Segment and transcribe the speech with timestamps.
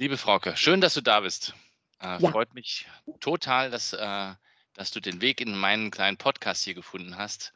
[0.00, 1.52] Liebe Frauke, schön, dass du da bist.
[2.00, 2.30] Äh, Ja.
[2.30, 2.86] freut mich
[3.20, 4.32] total, dass, äh,
[4.72, 7.52] dass du den Weg in meinen kleinen Podcast hier gefunden hast.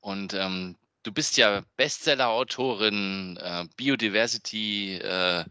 [0.00, 5.46] Und ähm, du bist ja Bestseller-Autorin, äh, Biodiversity, äh,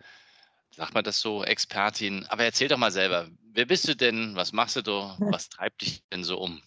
[0.69, 2.27] sagt man das so, Expertin.
[2.29, 4.35] Aber erzähl doch mal selber, wer bist du denn?
[4.35, 5.17] Was machst du da?
[5.21, 6.61] Was treibt dich denn so um?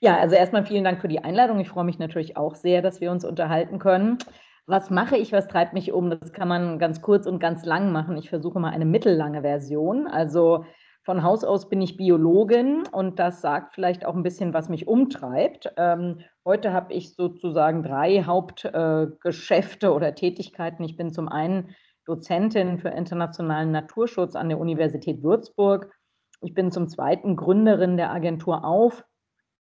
[0.00, 1.58] Ja, also erstmal vielen Dank für die Einladung.
[1.58, 4.18] Ich freue mich natürlich auch sehr, dass wir uns unterhalten können.
[4.68, 6.10] Was mache ich, was treibt mich um?
[6.10, 8.18] Das kann man ganz kurz und ganz lang machen.
[8.18, 10.06] Ich versuche mal eine mittellange Version.
[10.06, 10.66] Also
[11.04, 14.86] von Haus aus bin ich Biologin und das sagt vielleicht auch ein bisschen, was mich
[14.86, 15.72] umtreibt.
[15.78, 20.84] Ähm, heute habe ich sozusagen drei Hauptgeschäfte oder Tätigkeiten.
[20.84, 25.90] Ich bin zum einen Dozentin für internationalen Naturschutz an der Universität Würzburg.
[26.42, 29.02] Ich bin zum zweiten Gründerin der Agentur Auf.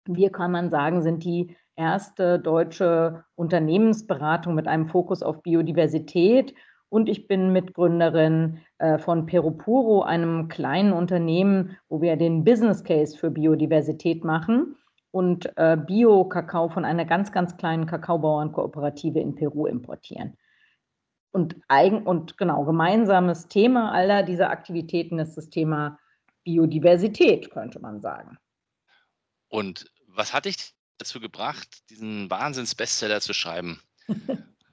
[0.05, 6.53] Wir, kann man sagen, sind die erste deutsche Unternehmensberatung mit einem Fokus auf Biodiversität.
[6.89, 13.17] Und ich bin Mitgründerin äh, von Perupuro, einem kleinen Unternehmen, wo wir den Business Case
[13.17, 14.75] für Biodiversität machen
[15.11, 20.37] und äh, Bio-Kakao von einer ganz, ganz kleinen Kakaobauernkooperative in Peru importieren.
[21.31, 25.97] Und, eigen, und genau, gemeinsames Thema aller dieser Aktivitäten ist das Thema
[26.43, 28.37] Biodiversität, könnte man sagen.
[29.47, 33.81] Und was hat dich dazu gebracht, diesen Wahnsinns-Bestseller zu schreiben?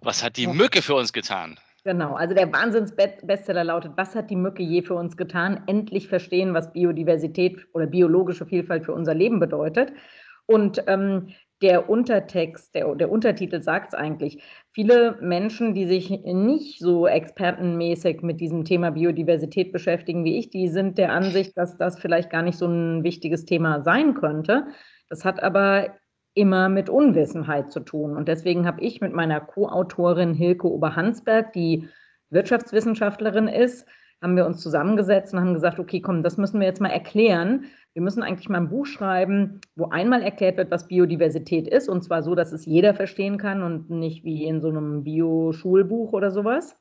[0.01, 0.47] Was hat die.
[0.47, 1.59] Mücke für uns getan?
[1.85, 5.62] Genau, also der Wahnsinns-Bestseller lautet, was hat die Mücke je für uns getan?
[5.67, 9.93] Endlich verstehen, was Biodiversität oder biologische Vielfalt für unser Leben bedeutet.
[10.47, 11.29] Und ähm,
[11.62, 14.42] der Untertext, der, der Untertitel sagt es eigentlich.
[14.73, 20.69] Viele Menschen, die sich nicht so expertenmäßig mit diesem Thema Biodiversität beschäftigen wie ich, die
[20.69, 24.67] sind der Ansicht, dass das vielleicht gar nicht so ein wichtiges Thema sein könnte.
[25.08, 25.97] Das hat aber
[26.34, 28.16] immer mit Unwissenheit zu tun.
[28.16, 31.89] Und deswegen habe ich mit meiner Co-Autorin Hilke Oberhansberg, die
[32.30, 33.86] Wirtschaftswissenschaftlerin ist,
[34.20, 37.66] haben wir uns zusammengesetzt und haben gesagt, okay, komm, das müssen wir jetzt mal erklären.
[37.94, 42.02] Wir müssen eigentlich mal ein Buch schreiben, wo einmal erklärt wird, was Biodiversität ist, und
[42.02, 46.30] zwar so, dass es jeder verstehen kann und nicht wie in so einem Bio-Schulbuch oder
[46.30, 46.77] sowas.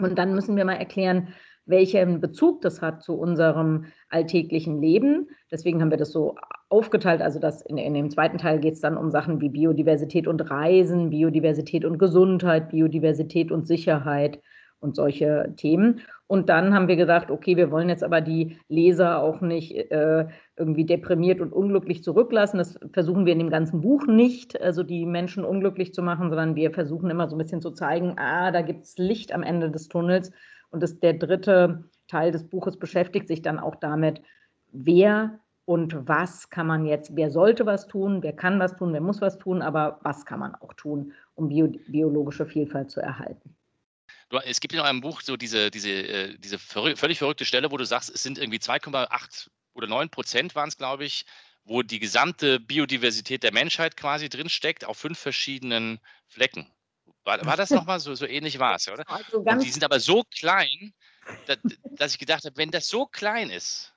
[0.00, 1.28] Und dann müssen wir mal erklären,
[1.66, 5.28] welchen Bezug das hat zu unserem alltäglichen Leben.
[5.50, 6.36] Deswegen haben wir das so
[6.68, 7.22] aufgeteilt.
[7.22, 10.50] Also das in, in dem zweiten Teil geht es dann um Sachen wie Biodiversität und
[10.50, 14.40] Reisen, Biodiversität und Gesundheit, Biodiversität und Sicherheit
[14.80, 16.00] und solche Themen.
[16.26, 20.26] Und dann haben wir gedacht, okay, wir wollen jetzt aber die Leser auch nicht äh,
[20.56, 22.58] irgendwie deprimiert und unglücklich zurücklassen.
[22.58, 26.54] Das versuchen wir in dem ganzen Buch nicht, also die Menschen unglücklich zu machen, sondern
[26.54, 29.70] wir versuchen immer so ein bisschen zu zeigen, ah, da gibt es Licht am Ende
[29.70, 30.32] des Tunnels.
[30.74, 34.20] Und das, der dritte Teil des Buches beschäftigt sich dann auch damit,
[34.72, 39.00] wer und was kann man jetzt, wer sollte was tun, wer kann was tun, wer
[39.00, 43.54] muss was tun, aber was kann man auch tun, um bio, biologische Vielfalt zu erhalten.
[44.44, 47.86] Es gibt in eurem Buch so diese, diese, äh, diese völlig verrückte Stelle, wo du
[47.86, 51.24] sagst, es sind irgendwie 2,8 oder 9 Prozent waren es, glaube ich,
[51.64, 56.66] wo die gesamte Biodiversität der Menschheit quasi drinsteckt auf fünf verschiedenen Flecken.
[57.24, 59.04] War, war das nochmal so, so ähnlich war es, oder?
[59.06, 60.92] Also Und die sind aber so klein,
[61.46, 61.58] dass,
[61.96, 63.94] dass ich gedacht habe, wenn das so klein ist,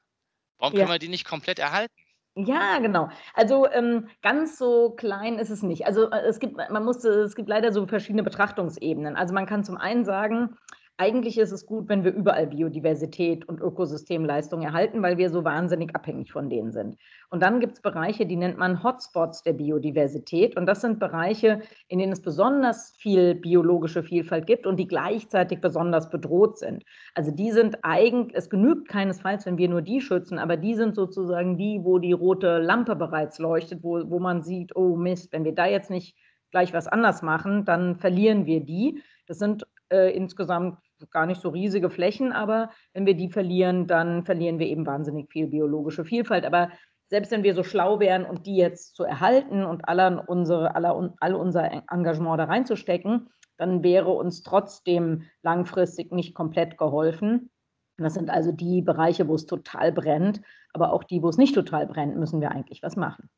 [0.60, 0.88] warum Ja.
[0.88, 1.96] können wir die nicht komplett erhalten?
[2.40, 3.10] Ja, genau.
[3.34, 5.88] Also ähm, ganz so klein ist es nicht.
[5.88, 9.16] Also äh, es gibt, man musste, es gibt leider so verschiedene Betrachtungsebenen.
[9.16, 10.56] Also man kann zum einen sagen,
[11.00, 15.96] eigentlich ist es gut, wenn wir überall Biodiversität und Ökosystemleistung erhalten, weil wir so wahnsinnig
[15.96, 16.98] abhängig von denen sind.
[17.30, 20.58] Und dann gibt es Bereiche, die nennt man Hotspots der Biodiversität.
[20.58, 25.62] Und das sind Bereiche, in denen es besonders viel biologische Vielfalt gibt und die gleichzeitig
[25.62, 26.84] besonders bedroht sind.
[27.14, 30.96] Also die sind eigentlich, es genügt keinesfalls, wenn wir nur die schützen, aber die sind
[30.96, 35.46] sozusagen die, wo die rote Lampe bereits leuchtet, wo, wo man sieht, oh Mist, wenn
[35.46, 36.18] wir da jetzt nicht
[36.50, 39.04] gleich was anders machen, dann verlieren wir die.
[39.28, 40.78] Das sind äh, insgesamt
[41.12, 45.32] gar nicht so riesige Flächen, aber wenn wir die verlieren, dann verlieren wir eben wahnsinnig
[45.32, 46.46] viel biologische Vielfalt.
[46.46, 46.72] Aber
[47.10, 51.16] selbst wenn wir so schlau wären und die jetzt zu erhalten und aller unsere, aller,
[51.20, 57.50] all unser Engagement da reinzustecken, dann wäre uns trotzdem langfristig nicht komplett geholfen.
[57.98, 60.42] Das sind also die Bereiche, wo es total brennt,
[60.74, 63.30] aber auch die, wo es nicht total brennt, müssen wir eigentlich was machen.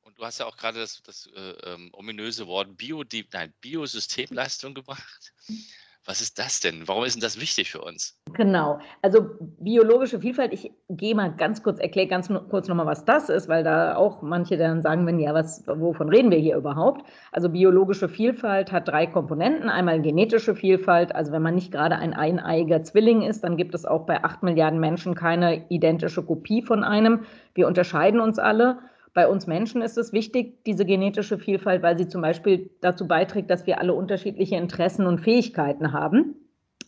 [0.00, 3.52] Und du hast ja auch gerade das, das äh, ähm, ominöse Wort Bio, die, nein,
[3.60, 5.32] Biosystemleistung gebracht.
[6.06, 6.86] Was ist das denn?
[6.86, 8.20] Warum ist denn das wichtig für uns?
[8.34, 8.78] Genau.
[9.00, 9.26] Also
[9.58, 13.64] biologische Vielfalt, ich gehe mal ganz kurz, erkläre ganz kurz nochmal, was das ist, weil
[13.64, 17.06] da auch manche dann sagen, wenn ja, was, wovon reden wir hier überhaupt?
[17.32, 19.70] Also biologische Vielfalt hat drei Komponenten.
[19.70, 23.86] Einmal genetische Vielfalt, also wenn man nicht gerade ein eineiiger Zwilling ist, dann gibt es
[23.86, 27.24] auch bei acht Milliarden Menschen keine identische Kopie von einem.
[27.54, 28.78] Wir unterscheiden uns alle.
[29.14, 33.48] Bei uns Menschen ist es wichtig, diese genetische Vielfalt, weil sie zum Beispiel dazu beiträgt,
[33.48, 36.34] dass wir alle unterschiedliche Interessen und Fähigkeiten haben.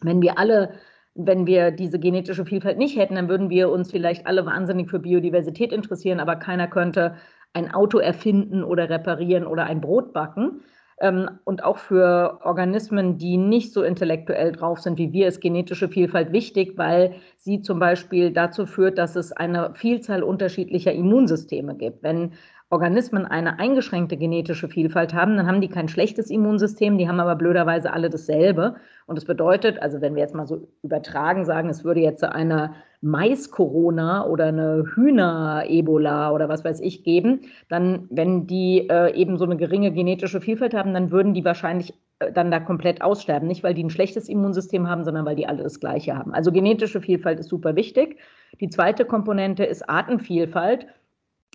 [0.02, 0.74] Wenn wir alle
[1.16, 4.98] wenn wir diese genetische Vielfalt nicht hätten, dann würden wir uns vielleicht alle wahnsinnig für
[4.98, 7.16] Biodiversität interessieren, aber keiner könnte
[7.54, 10.60] ein Auto erfinden oder reparieren oder ein Brot backen.
[10.98, 15.88] Ähm, und auch für Organismen, die nicht so intellektuell drauf sind wie wir, ist genetische
[15.88, 22.02] Vielfalt wichtig, weil sie zum Beispiel dazu führt, dass es eine Vielzahl unterschiedlicher Immunsysteme gibt.
[22.02, 22.32] Wenn
[22.68, 27.36] Organismen eine eingeschränkte genetische Vielfalt haben, dann haben die kein schlechtes Immunsystem, die haben aber
[27.36, 28.76] blöderweise alle dasselbe.
[29.06, 32.74] Und das bedeutet, also wenn wir jetzt mal so übertragen sagen, es würde jetzt eine
[33.00, 39.44] Mais-Corona oder eine Hühner-Ebola oder was weiß ich geben, dann, wenn die äh, eben so
[39.44, 43.48] eine geringe genetische Vielfalt haben, dann würden die wahrscheinlich äh, dann da komplett aussterben.
[43.48, 46.34] Nicht, weil die ein schlechtes Immunsystem haben, sondern weil die alle das Gleiche haben.
[46.34, 48.18] Also genetische Vielfalt ist super wichtig.
[48.60, 50.86] Die zweite Komponente ist Artenvielfalt.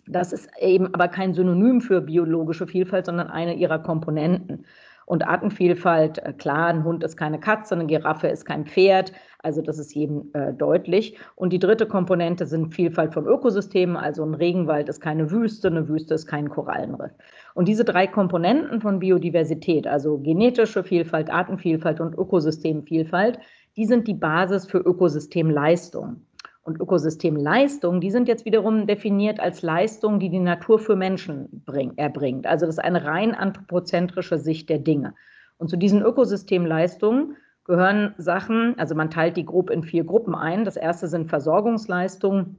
[0.07, 4.65] Das ist eben aber kein Synonym für biologische Vielfalt, sondern eine ihrer Komponenten.
[5.11, 9.61] Und Artenvielfalt, äh, klar, ein Hund ist keine Katze, eine Giraffe ist kein Pferd, also
[9.61, 11.17] das ist jedem äh, deutlich.
[11.35, 15.89] Und die dritte Komponente sind Vielfalt von Ökosystemen, also ein Regenwald ist keine Wüste, eine
[15.89, 17.11] Wüste ist kein Korallenriff.
[17.55, 23.37] Und diese drei Komponenten von Biodiversität, also genetische Vielfalt, Artenvielfalt und Ökosystemvielfalt,
[23.75, 26.21] die sind die Basis für Ökosystemleistung
[26.63, 31.93] und Ökosystemleistung, die sind jetzt wiederum definiert als Leistung, die die Natur für Menschen bring,
[31.97, 32.45] erbringt.
[32.45, 35.15] Also das ist eine rein anthropozentrische Sicht der Dinge.
[35.57, 37.35] Und zu diesen Ökosystemleistungen
[37.65, 40.65] gehören Sachen, also man teilt die grob in vier Gruppen ein.
[40.65, 42.57] Das erste sind Versorgungsleistungen.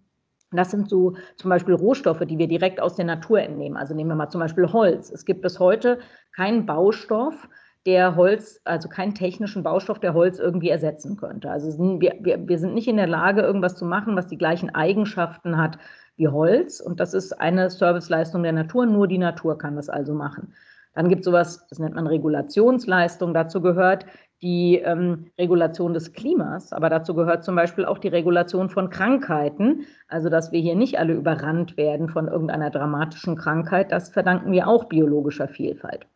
[0.50, 3.76] Das sind so zum Beispiel Rohstoffe, die wir direkt aus der Natur entnehmen.
[3.76, 5.10] Also nehmen wir mal zum Beispiel Holz.
[5.10, 5.98] Es gibt bis heute
[6.34, 7.48] keinen Baustoff,
[7.86, 11.50] der Holz, also keinen technischen Baustoff, der Holz irgendwie ersetzen könnte.
[11.50, 14.74] Also wir, wir, wir sind nicht in der Lage, irgendwas zu machen, was die gleichen
[14.74, 15.78] Eigenschaften hat
[16.16, 16.80] wie Holz.
[16.80, 18.86] Und das ist eine Serviceleistung der Natur.
[18.86, 20.54] Nur die Natur kann das also machen.
[20.94, 23.34] Dann gibt es sowas, das nennt man Regulationsleistung.
[23.34, 24.06] Dazu gehört
[24.42, 29.86] die ähm, Regulation des Klimas, aber dazu gehört zum Beispiel auch die Regulation von Krankheiten.
[30.08, 34.68] Also, dass wir hier nicht alle überrannt werden von irgendeiner dramatischen Krankheit, das verdanken wir
[34.68, 36.06] auch biologischer Vielfalt.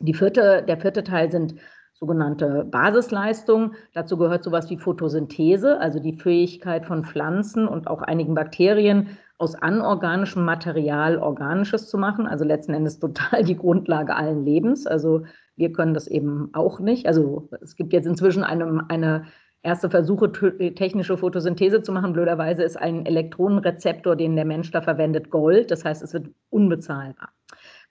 [0.00, 1.54] Die vierte, der vierte Teil sind
[1.94, 3.74] sogenannte Basisleistungen.
[3.94, 9.54] Dazu gehört sowas wie Photosynthese, also die Fähigkeit von Pflanzen und auch einigen Bakterien aus
[9.54, 12.26] anorganischem Material Organisches zu machen.
[12.26, 14.86] Also letzten Endes total die Grundlage allen Lebens.
[14.86, 15.22] Also
[15.56, 17.06] wir können das eben auch nicht.
[17.06, 19.26] Also es gibt jetzt inzwischen eine, eine
[19.62, 20.32] erste Versuche,
[20.74, 22.12] technische Photosynthese zu machen.
[22.12, 25.70] Blöderweise ist ein Elektronenrezeptor, den der Mensch da verwendet, Gold.
[25.70, 27.30] Das heißt, es wird unbezahlbar.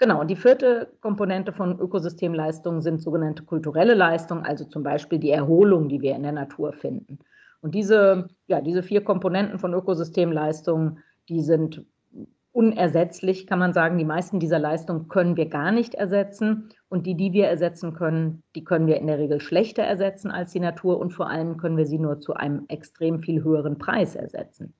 [0.01, 5.89] Genau, die vierte Komponente von Ökosystemleistungen sind sogenannte kulturelle Leistungen, also zum Beispiel die Erholung,
[5.89, 7.19] die wir in der Natur finden.
[7.62, 11.86] Und diese, ja, diese vier Komponenten von Ökosystemleistungen, die sind
[12.51, 14.00] unersetzlich, kann man sagen.
[14.00, 16.69] Die meisten dieser Leistungen können wir gar nicht ersetzen.
[16.89, 20.51] Und die, die wir ersetzen können, die können wir in der Regel schlechter ersetzen als
[20.51, 21.00] die Natur.
[21.00, 24.74] Und vor allem können wir sie nur zu einem extrem viel höheren Preis ersetzen.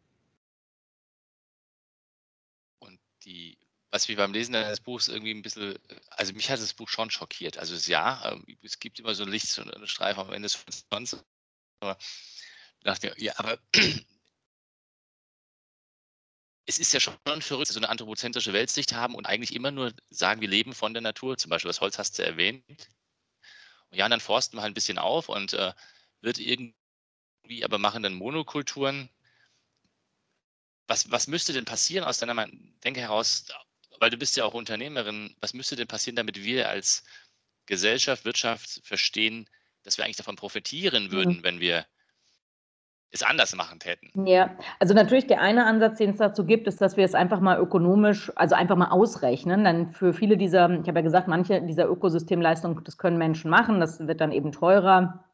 [3.92, 5.78] Was mich beim Lesen deines Buchs irgendwie ein bisschen,
[6.12, 7.58] also mich hat das Buch schon schockiert.
[7.58, 10.86] Also ja, ähm, es gibt immer so ein Licht und einen Streifen am Ende des
[10.90, 11.24] sonst.
[11.82, 11.98] Aber
[12.84, 13.60] dachte ja, aber
[16.66, 20.40] es ist ja schon verrückt, so eine anthropozentrische Weltsicht haben und eigentlich immer nur sagen,
[20.42, 21.38] wir leben von der Natur.
[21.38, 22.64] Zum Beispiel das Holz hast du erwähnt.
[23.90, 25.74] Und ja, und dann forsten wir halt ein bisschen auf und äh,
[26.22, 26.76] wird irgendwie,
[27.64, 29.10] aber machen dann Monokulturen.
[30.88, 32.48] Was, was müsste denn passieren aus deiner
[32.84, 33.46] Denke heraus,
[34.02, 37.04] weil du bist ja auch Unternehmerin, was müsste denn passieren, damit wir als
[37.68, 39.48] Gesellschaft, Wirtschaft verstehen,
[39.84, 41.12] dass wir eigentlich davon profitieren mhm.
[41.12, 41.44] würden, mhm.
[41.44, 41.86] wenn wir
[43.12, 44.26] es anders machen täten.
[44.26, 47.42] Ja, also natürlich der eine Ansatz, den es dazu gibt, ist, dass wir es einfach
[47.42, 49.66] mal ökonomisch, also einfach mal ausrechnen.
[49.66, 53.80] Dann für viele dieser, ich habe ja gesagt, manche dieser Ökosystemleistungen, das können Menschen machen,
[53.80, 55.26] das wird dann eben teurer.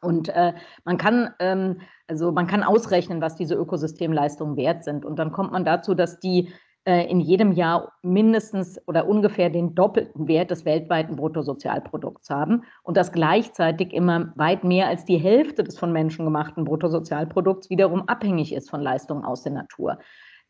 [0.00, 0.54] Und äh,
[0.84, 5.04] man kann ähm, also man kann ausrechnen, was diese Ökosystemleistungen wert sind.
[5.04, 6.52] Und dann kommt man dazu, dass die
[6.86, 13.10] in jedem Jahr mindestens oder ungefähr den doppelten Wert des weltweiten Bruttosozialprodukts haben und dass
[13.10, 18.68] gleichzeitig immer weit mehr als die Hälfte des von Menschen gemachten Bruttosozialprodukts wiederum abhängig ist
[18.68, 19.98] von Leistungen aus der Natur.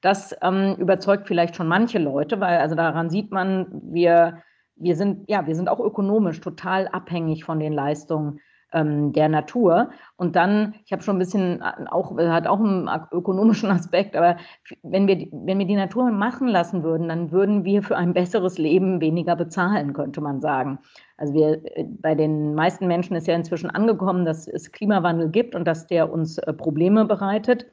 [0.01, 4.43] Das ähm, überzeugt vielleicht schon manche Leute, weil also daran sieht man, wir,
[4.77, 8.41] wir sind ja, wir sind auch ökonomisch total abhängig von den Leistungen
[8.75, 9.91] ähm, der Natur.
[10.17, 14.37] Und dann, ich habe schon ein bisschen, äh, auch, hat auch einen ökonomischen Aspekt, aber
[14.83, 18.59] wenn wir, wenn wir die Natur machen lassen würden, dann würden wir für ein besseres
[18.59, 20.79] Leben weniger bezahlen, könnte man sagen.
[21.17, 25.55] Also wir, äh, bei den meisten Menschen ist ja inzwischen angekommen, dass es Klimawandel gibt
[25.55, 27.67] und dass der uns äh, Probleme bereitet.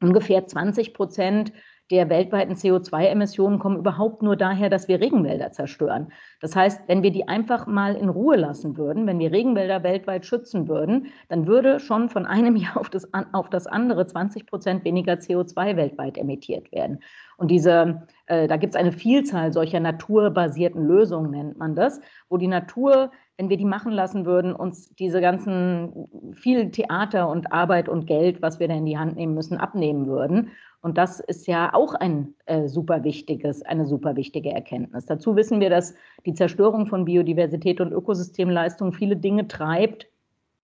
[0.00, 1.52] Ungefähr 20 Prozent
[1.90, 6.12] der weltweiten CO2-Emissionen kommen überhaupt nur daher, dass wir Regenwälder zerstören.
[6.40, 10.26] Das heißt, wenn wir die einfach mal in Ruhe lassen würden, wenn wir Regenwälder weltweit
[10.26, 14.84] schützen würden, dann würde schon von einem Jahr auf das, auf das andere 20 Prozent
[14.84, 17.00] weniger CO2 weltweit emittiert werden.
[17.38, 22.36] Und diese, äh, da gibt es eine Vielzahl solcher naturbasierten Lösungen, nennt man das, wo
[22.36, 27.88] die Natur wenn wir die machen lassen würden, uns diese ganzen viel Theater und Arbeit
[27.88, 30.50] und Geld, was wir da in die Hand nehmen müssen, abnehmen würden.
[30.80, 35.06] Und das ist ja auch ein äh, super wichtiges, eine super wichtige Erkenntnis.
[35.06, 35.94] Dazu wissen wir, dass
[36.24, 40.08] die Zerstörung von Biodiversität und Ökosystemleistung viele Dinge treibt,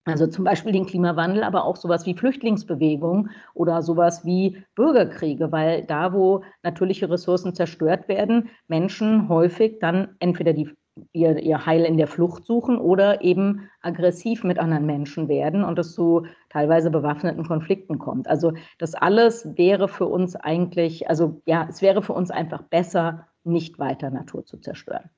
[0.06, 5.83] also zum Beispiel den Klimawandel, aber auch sowas wie Flüchtlingsbewegung oder sowas wie Bürgerkriege, weil
[5.85, 10.68] da, wo natürliche Ressourcen zerstört werden, Menschen häufig dann entweder die
[11.12, 15.78] ihr, ihr Heil in der Flucht suchen oder eben aggressiv mit anderen Menschen werden und
[15.78, 18.28] es zu teilweise bewaffneten Konflikten kommt.
[18.28, 23.26] Also das alles wäre für uns eigentlich, also ja, es wäre für uns einfach besser,
[23.42, 25.11] nicht weiter Natur zu zerstören.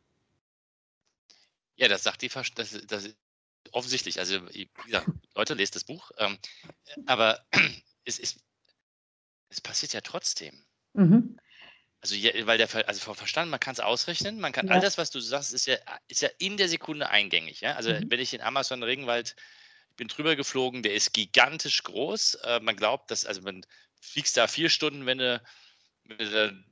[1.77, 3.15] Ja, das sagt die, das, das
[3.73, 4.19] offensichtlich.
[4.19, 4.39] Also,
[4.89, 6.11] ja, Leute, lest das Buch.
[6.17, 6.39] Ähm,
[7.05, 7.45] aber
[8.07, 8.41] es, ist,
[9.51, 10.65] es passiert ja trotzdem.
[10.95, 11.39] Mhm.
[12.01, 15.11] Also, ja, weil der, also Verstand, man kann es ausrechnen, man kann, all das, was
[15.11, 15.77] du sagst, ist ja,
[16.09, 17.61] ist ja in der Sekunde eingängig.
[17.61, 17.75] Ja?
[17.75, 18.07] Also, Mhm.
[18.09, 19.37] wenn ich in Amazon-Regenwald,
[19.97, 22.35] bin drüber geflogen, der ist gigantisch groß.
[22.37, 23.65] Äh, man glaubt, dass, also man
[24.01, 25.43] fliegst da vier Stunden, wenn du,
[26.05, 26.65] wenn du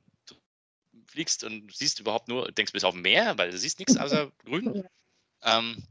[1.07, 4.31] fliegst und siehst überhaupt nur, denkst bis auf dem Meer, weil du siehst nichts außer
[4.45, 4.87] grün.
[5.41, 5.87] Ähm,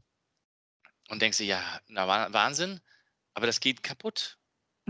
[1.09, 2.81] und denkst dir, ja, na Wahnsinn,
[3.33, 4.37] aber das geht kaputt.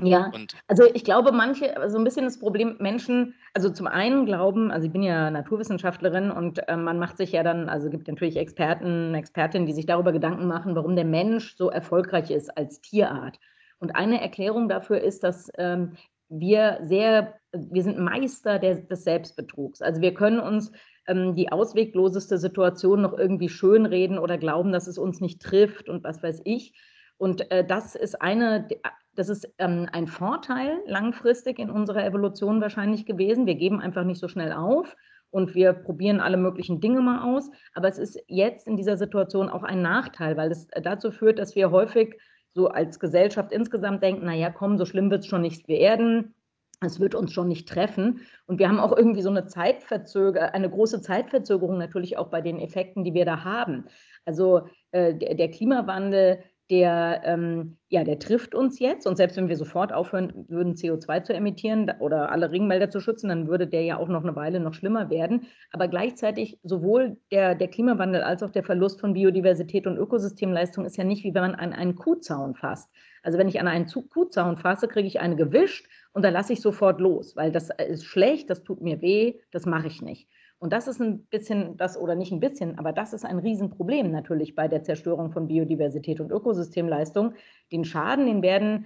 [0.02, 4.26] Ja, Und also ich glaube, manche, also ein bisschen das Problem, Menschen, also zum einen
[4.26, 8.08] glauben, also ich bin ja Naturwissenschaftlerin und äh, man macht sich ja dann, also gibt
[8.10, 12.82] natürlich Experten, Expertinnen, die sich darüber Gedanken machen, warum der Mensch so erfolgreich ist als
[12.82, 13.40] Tierart.
[13.80, 15.94] Und eine Erklärung dafür ist, dass ähm,
[16.28, 19.82] wir sehr, wir sind Meister der, des Selbstbetrugs.
[19.82, 20.74] Also wir können uns
[21.08, 26.04] ähm, die auswegloseste Situation noch irgendwie schönreden oder glauben, dass es uns nicht trifft und
[26.04, 26.74] was weiß ich.
[27.18, 28.68] Und äh, das ist eine,
[29.16, 33.46] das ist ähm, ein Vorteil langfristig in unserer Evolution wahrscheinlich gewesen.
[33.46, 34.96] Wir geben einfach nicht so schnell auf
[35.32, 37.50] und wir probieren alle möglichen Dinge mal aus.
[37.74, 41.56] Aber es ist jetzt in dieser Situation auch ein Nachteil, weil es dazu führt, dass
[41.56, 42.18] wir häufig
[42.54, 46.34] so als Gesellschaft insgesamt denken, naja, komm, so schlimm wird es schon nicht werden.
[46.82, 48.22] Es wird uns schon nicht treffen.
[48.48, 52.60] Und wir haben auch irgendwie so eine Zeitverzögerung, eine große Zeitverzögerung natürlich auch bei den
[52.60, 53.86] Effekten, die wir da haben.
[54.26, 59.06] Also äh, der, der Klimawandel der, ähm, ja, der trifft uns jetzt.
[59.06, 63.30] Und selbst wenn wir sofort aufhören würden, CO2 zu emittieren oder alle Ringmelder zu schützen,
[63.30, 65.48] dann würde der ja auch noch eine Weile noch schlimmer werden.
[65.72, 70.98] Aber gleichzeitig sowohl der, der Klimawandel als auch der Verlust von Biodiversität und Ökosystemleistung ist
[70.98, 72.90] ja nicht, wie wenn man an einen Kuhzaun fasst.
[73.22, 76.62] Also wenn ich an einen Kuhzaun fasse, kriege ich eine gewischt und da lasse ich
[76.62, 80.30] sofort los, weil das ist schlecht, das tut mir weh, das mache ich nicht.
[80.60, 84.12] Und das ist ein bisschen das, oder nicht ein bisschen, aber das ist ein Riesenproblem
[84.12, 87.34] natürlich bei der Zerstörung von Biodiversität und Ökosystemleistung.
[87.72, 88.86] Den Schaden, den werden,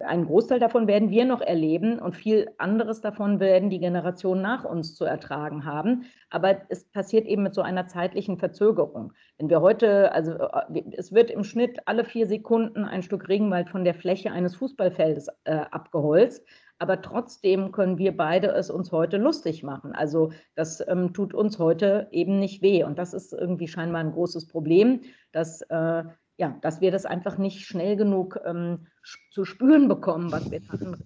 [0.00, 4.64] einen Großteil davon werden wir noch erleben und viel anderes davon werden die Generationen nach
[4.64, 6.04] uns zu ertragen haben.
[6.28, 9.12] Aber es passiert eben mit so einer zeitlichen Verzögerung.
[9.38, 13.70] Wenn wir heute, also äh, es wird im Schnitt alle vier Sekunden ein Stück Regenwald
[13.70, 16.44] von der Fläche eines Fußballfeldes äh, abgeholzt
[16.78, 19.92] aber trotzdem können wir beide es uns heute lustig machen.
[19.92, 22.84] Also das ähm, tut uns heute eben nicht weh.
[22.84, 25.02] Und das ist irgendwie scheinbar ein großes Problem,
[25.32, 26.04] dass, äh,
[26.36, 28.86] ja, dass wir das einfach nicht schnell genug ähm,
[29.30, 30.96] zu spüren bekommen, was wir hatten.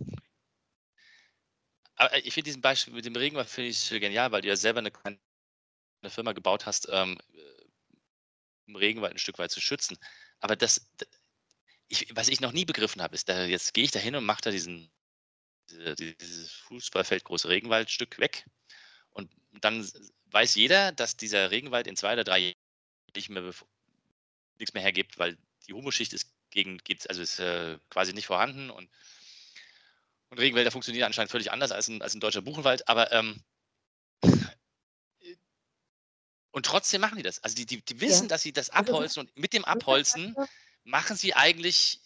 [1.95, 4.81] Aber ich finde diesen Beispiel mit dem Regenwald finde ich genial, weil du ja selber
[4.81, 5.19] eine kleine
[6.09, 7.19] Firma gebaut hast, ähm,
[8.67, 9.99] um Regenwald ein Stück weit zu schützen.
[10.41, 10.91] Aber das,
[11.89, 14.25] ich, was ich noch nie begriffen habe, ist, da, jetzt gehe ich da hin und
[14.25, 14.91] mache da diesen
[15.71, 18.45] dieses Fußballfeld große Regenwaldstück weg.
[19.11, 19.89] Und dann
[20.27, 22.55] weiß jeder, dass dieser Regenwald in zwei oder drei Jahren
[23.15, 23.53] nicht mehr,
[24.59, 25.37] nichts mehr hergibt, weil
[25.67, 28.89] die Humuschicht ist gegen, geht, also ist äh, quasi nicht vorhanden und,
[30.31, 33.43] und Regenwälder funktionieren anscheinend völlig anders als ein, als ein deutscher Buchenwald, aber ähm,
[36.53, 37.43] und trotzdem machen die das.
[37.43, 38.29] Also die, die, die wissen, ja.
[38.29, 40.35] dass sie das also abholzen und mit dem Abholzen
[40.85, 42.01] machen sie eigentlich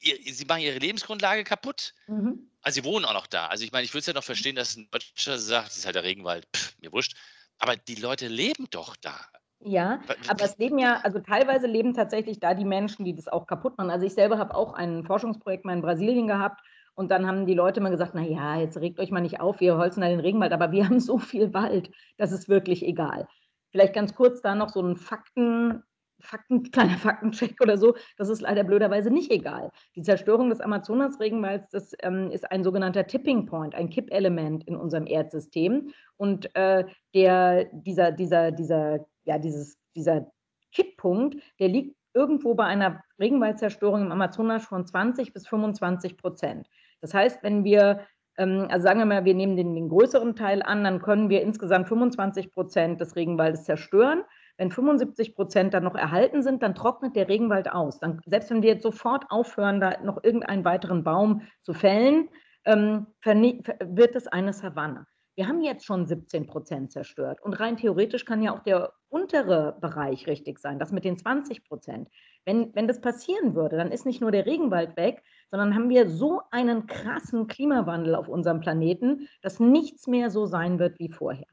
[0.00, 1.94] sie machen ihre Lebensgrundlage kaputt.
[2.06, 2.50] Mhm.
[2.62, 3.46] Also sie wohnen auch noch da.
[3.46, 5.86] Also ich meine, ich würde es ja noch verstehen, dass ein Deutscher sagt, das ist
[5.86, 7.16] halt der Regenwald, pff, mir wurscht.
[7.58, 9.18] Aber die Leute leben doch da.
[9.60, 13.46] Ja, aber es leben ja, also teilweise leben tatsächlich da die Menschen, die das auch
[13.46, 13.90] kaputt machen.
[13.90, 16.60] Also ich selber habe auch ein Forschungsprojekt mal in Brasilien gehabt
[16.94, 19.58] und dann haben die Leute mal gesagt, na ja, jetzt regt euch mal nicht auf,
[19.58, 23.26] wir holzen da den Regenwald, aber wir haben so viel Wald, das ist wirklich egal.
[23.70, 25.82] Vielleicht ganz kurz da noch so ein Fakten,
[26.20, 29.70] Fakten, kleiner Faktencheck oder so, das ist leider blöderweise nicht egal.
[29.94, 35.06] Die Zerstörung des Amazonas-Regenwalds, das ähm, ist ein sogenannter Tipping Point, ein Kippelement in unserem
[35.06, 35.92] Erdsystem.
[36.16, 36.84] Und äh,
[37.14, 40.30] der, dieser, dieser, dieser, ja, dieses, dieser
[40.72, 46.68] Kipppunkt, der liegt irgendwo bei einer Regenwaldzerstörung im Amazonas von 20 bis 25 Prozent.
[47.00, 48.06] Das heißt, wenn wir
[48.38, 51.42] ähm, also sagen wir mal, wir nehmen den, den, größeren Teil an, dann können wir
[51.42, 54.22] insgesamt 25 Prozent des Regenwaldes zerstören.
[54.58, 58.00] Wenn 75 Prozent dann noch erhalten sind, dann trocknet der Regenwald aus.
[58.00, 62.28] Dann, selbst wenn wir jetzt sofort aufhören, da noch irgendeinen weiteren Baum zu fällen,
[62.64, 65.06] ähm, wird es eine Savanne.
[65.36, 67.40] Wir haben jetzt schon 17 Prozent zerstört.
[67.40, 71.62] Und rein theoretisch kann ja auch der untere Bereich richtig sein, das mit den 20
[71.62, 72.08] Prozent.
[72.44, 75.22] Wenn, wenn das passieren würde, dann ist nicht nur der Regenwald weg,
[75.52, 80.80] sondern haben wir so einen krassen Klimawandel auf unserem Planeten, dass nichts mehr so sein
[80.80, 81.46] wird wie vorher.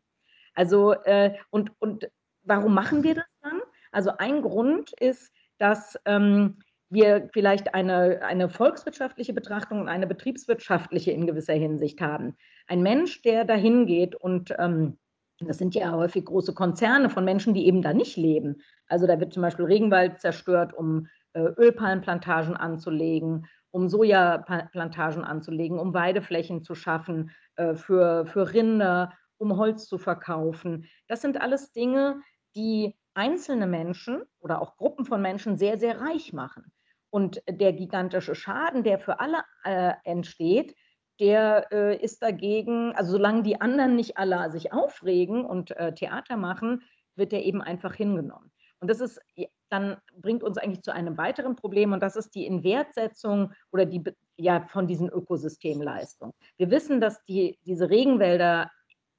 [0.56, 2.10] Also, äh, und, und
[2.46, 3.62] warum machen wir das dann?
[3.92, 6.58] Also ein Grund ist, dass ähm,
[6.90, 12.36] wir vielleicht eine, eine volkswirtschaftliche Betrachtung und eine betriebswirtschaftliche in gewisser Hinsicht haben.
[12.68, 14.98] Ein Mensch, der dahin geht und ähm,
[15.40, 18.62] das sind ja häufig große Konzerne von Menschen, die eben da nicht leben.
[18.88, 25.94] Also da wird zum Beispiel Regenwald zerstört, um äh, Ölpalmenplantagen anzulegen, um Sojaplantagen anzulegen, um
[25.94, 30.86] Weideflächen zu schaffen äh, für, für Rinder, um Holz zu verkaufen.
[31.08, 32.22] Das sind alles Dinge,
[32.56, 36.72] die einzelne Menschen oder auch Gruppen von Menschen sehr, sehr reich machen.
[37.10, 40.76] Und der gigantische Schaden, der für alle äh, entsteht,
[41.20, 46.36] der äh, ist dagegen, also solange die anderen nicht alle sich aufregen und äh, Theater
[46.36, 46.84] machen,
[47.16, 48.52] wird der eben einfach hingenommen.
[48.82, 49.22] Und das ist
[49.70, 54.04] dann bringt uns eigentlich zu einem weiteren Problem und das ist die Inwertsetzung oder die
[54.38, 56.34] ja von diesen Ökosystemleistungen.
[56.58, 58.72] Wir wissen, dass die, diese Regenwälder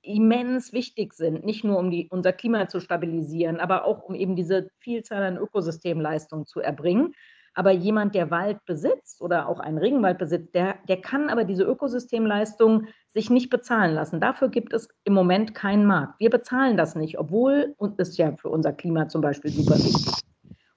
[0.07, 4.37] immens wichtig sind, nicht nur um die, unser Klima zu stabilisieren, aber auch um eben
[4.37, 7.15] diese Vielzahl an Ökosystemleistungen zu erbringen.
[7.55, 11.65] Aber jemand, der Wald besitzt oder auch einen Regenwald besitzt, der, der kann aber diese
[11.65, 14.21] Ökosystemleistungen sich nicht bezahlen lassen.
[14.21, 16.21] Dafür gibt es im Moment keinen Markt.
[16.21, 20.13] Wir bezahlen das nicht, obwohl und ist ja für unser Klima zum Beispiel super wichtig.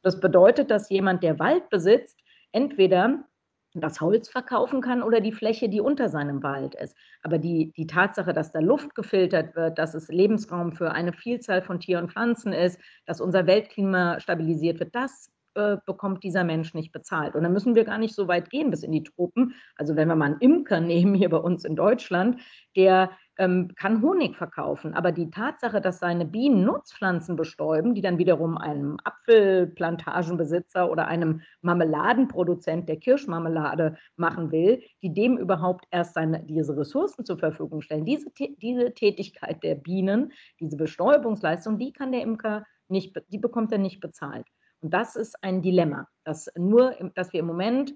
[0.02, 2.18] Das bedeutet, dass jemand, der Wald besitzt,
[2.54, 3.26] entweder
[3.74, 6.96] das Holz verkaufen kann oder die Fläche, die unter seinem Wald ist.
[7.22, 11.62] Aber die, die Tatsache, dass da Luft gefiltert wird, dass es Lebensraum für eine Vielzahl
[11.62, 16.74] von Tieren und Pflanzen ist, dass unser Weltklima stabilisiert wird, das äh, bekommt dieser Mensch
[16.74, 17.36] nicht bezahlt.
[17.36, 19.56] Und dann müssen wir gar nicht so weit gehen bis in die Tropen.
[19.76, 22.40] Also wenn wir mal einen Imker nehmen hier bei uns in Deutschland,
[22.76, 24.94] der ähm, kann Honig verkaufen.
[24.94, 31.42] Aber die Tatsache, dass seine Bienen Nutzpflanzen bestäuben, die dann wiederum einem Apfelplantagenbesitzer oder einem
[31.62, 38.04] Marmeladenproduzent der Kirschmarmelade machen will, die dem überhaupt erst seine, diese Ressourcen zur Verfügung stellen,
[38.04, 38.30] diese,
[38.62, 44.02] diese Tätigkeit der Bienen, diese Bestäubungsleistung, die kann der Imker nicht, die bekommt er nicht
[44.02, 44.48] bezahlt.
[44.82, 47.94] Und das ist ein Dilemma, dass, nur, dass wir im Moment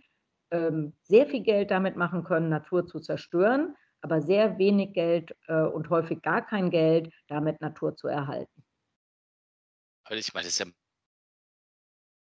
[0.51, 5.61] ähm, sehr viel Geld damit machen können, Natur zu zerstören, aber sehr wenig Geld äh,
[5.63, 8.63] und häufig gar kein Geld damit Natur zu erhalten.
[10.11, 10.75] Ich meine, das ist ja ein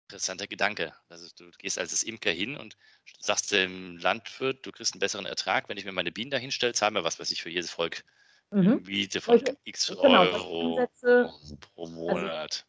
[0.09, 0.93] interessanter Gedanke.
[1.09, 2.77] Also du gehst als Imker hin und
[3.21, 6.75] sagst dem Landwirt, du kriegst einen besseren Ertrag, wenn ich mir meine Bienen da hinstelle,
[6.75, 8.05] zahl mir was weiß ich für jedes Volk.
[8.53, 8.87] Mhm.
[8.87, 10.89] Miete von Solche, x genau, Euro
[11.61, 12.67] pro also Monat.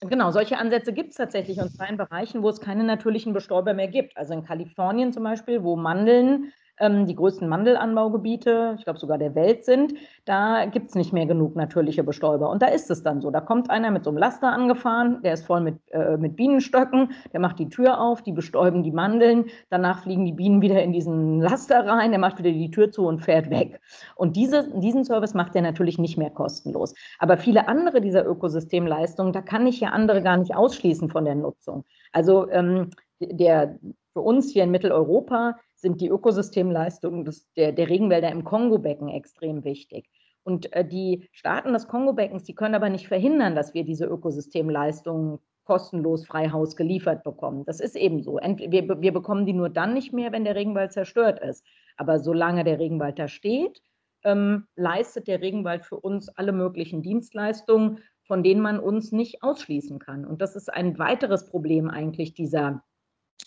[0.00, 3.34] Also, Genau, solche Ansätze gibt es tatsächlich und zwar in Bereichen, wo es keine natürlichen
[3.34, 4.16] Bestäuber mehr gibt.
[4.16, 9.34] Also in Kalifornien zum Beispiel, wo Mandeln ähm, die größten Mandelanbaugebiete, ich glaube sogar der
[9.34, 12.50] Welt sind, da gibt es nicht mehr genug natürliche Bestäuber.
[12.50, 13.30] Und da ist es dann so.
[13.30, 17.12] Da kommt einer mit so einem Laster angefahren, der ist voll mit, äh, mit Bienenstöcken,
[17.32, 20.92] der macht die Tür auf, die bestäuben die Mandeln, danach fliegen die Bienen wieder in
[20.92, 23.80] diesen Laster rein, der macht wieder die Tür zu und fährt weg.
[24.16, 26.94] Und diese, diesen Service macht er natürlich nicht mehr kostenlos.
[27.18, 31.34] Aber viele andere dieser Ökosystemleistungen, da kann ich ja andere gar nicht ausschließen von der
[31.34, 31.84] Nutzung.
[32.12, 32.90] Also ähm,
[33.20, 33.78] der,
[34.12, 39.64] für uns hier in Mitteleuropa sind die Ökosystemleistungen des, der, der Regenwälder im Kongo-Becken extrem
[39.64, 40.10] wichtig.
[40.42, 45.38] Und äh, die Staaten des Kongo-Beckens, die können aber nicht verhindern, dass wir diese Ökosystemleistungen
[45.64, 47.64] kostenlos frei Haus geliefert bekommen.
[47.64, 48.36] Das ist eben so.
[48.36, 51.64] Wir, wir bekommen die nur dann nicht mehr, wenn der Regenwald zerstört ist.
[51.96, 53.82] Aber solange der Regenwald da steht,
[54.24, 59.98] ähm, leistet der Regenwald für uns alle möglichen Dienstleistungen, von denen man uns nicht ausschließen
[59.98, 60.24] kann.
[60.24, 62.82] Und das ist ein weiteres Problem eigentlich dieser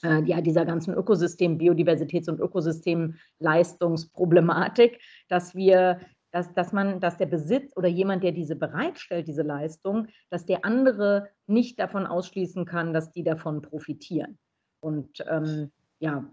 [0.01, 5.99] ja, dieser ganzen Ökosystem, Biodiversitäts- und Ökosystemleistungsproblematik, dass wir
[6.33, 10.65] dass, dass man, dass der Besitz oder jemand, der diese bereitstellt, diese Leistung, dass der
[10.65, 14.39] andere nicht davon ausschließen kann, dass die davon profitieren.
[14.79, 16.25] Und ähm, ja,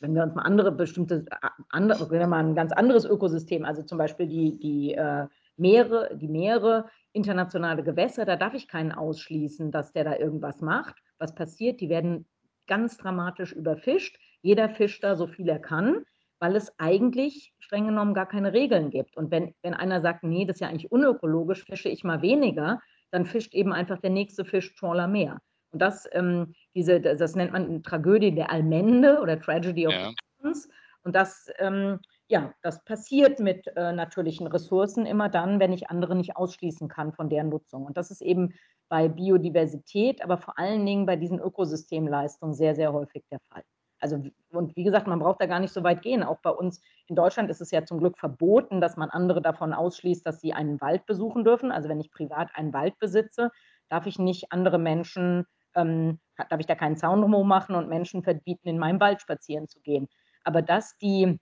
[0.00, 1.24] wenn wir uns mal andere bestimmte,
[1.70, 5.26] andere, wenn wir mal ein ganz anderes Ökosystem, also zum Beispiel die, die äh,
[5.56, 10.94] Meere, die Meere, internationale Gewässer, da darf ich keinen ausschließen, dass der da irgendwas macht.
[11.18, 11.80] Was passiert?
[11.80, 12.26] Die werden
[12.68, 14.18] ganz dramatisch überfischt.
[14.42, 16.04] Jeder fischt da so viel er kann
[16.40, 19.16] weil es eigentlich streng genommen gar keine Regeln gibt.
[19.16, 22.80] Und wenn, wenn einer sagt, nee, das ist ja eigentlich unökologisch, fische ich mal weniger,
[23.10, 25.38] dann fischt eben einfach der nächste Fischtrawler mehr.
[25.70, 30.12] Und das, ähm, diese, das nennt man Tragödie der Allmende oder Tragedy of ja.
[30.38, 30.68] Commons.
[31.02, 36.14] Und das, ähm, ja, das passiert mit äh, natürlichen Ressourcen immer dann, wenn ich andere
[36.14, 37.86] nicht ausschließen kann von deren Nutzung.
[37.86, 38.54] Und das ist eben
[38.88, 43.62] bei Biodiversität, aber vor allen Dingen bei diesen Ökosystemleistungen sehr, sehr häufig der Fall.
[44.00, 46.22] Also, und wie gesagt, man braucht da gar nicht so weit gehen.
[46.22, 49.72] Auch bei uns in Deutschland ist es ja zum Glück verboten, dass man andere davon
[49.72, 51.72] ausschließt, dass sie einen Wald besuchen dürfen.
[51.72, 53.50] Also, wenn ich privat einen Wald besitze,
[53.88, 58.22] darf ich nicht andere Menschen, ähm, darf ich da keinen Zaun drumherum machen und Menschen
[58.22, 60.08] verbieten, in meinem Wald spazieren zu gehen.
[60.44, 61.40] Aber dass die,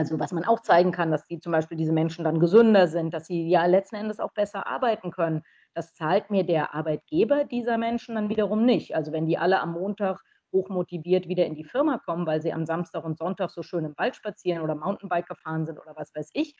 [0.00, 3.12] also was man auch zeigen kann, dass die zum Beispiel diese Menschen dann gesünder sind,
[3.12, 5.42] dass sie ja letzten Endes auch besser arbeiten können,
[5.74, 8.96] das zahlt mir der Arbeitgeber dieser Menschen dann wiederum nicht.
[8.96, 12.64] Also wenn die alle am Montag hochmotiviert wieder in die Firma kommen, weil sie am
[12.64, 16.30] Samstag und Sonntag so schön im Wald spazieren oder Mountainbike gefahren sind oder was weiß
[16.32, 16.54] ich.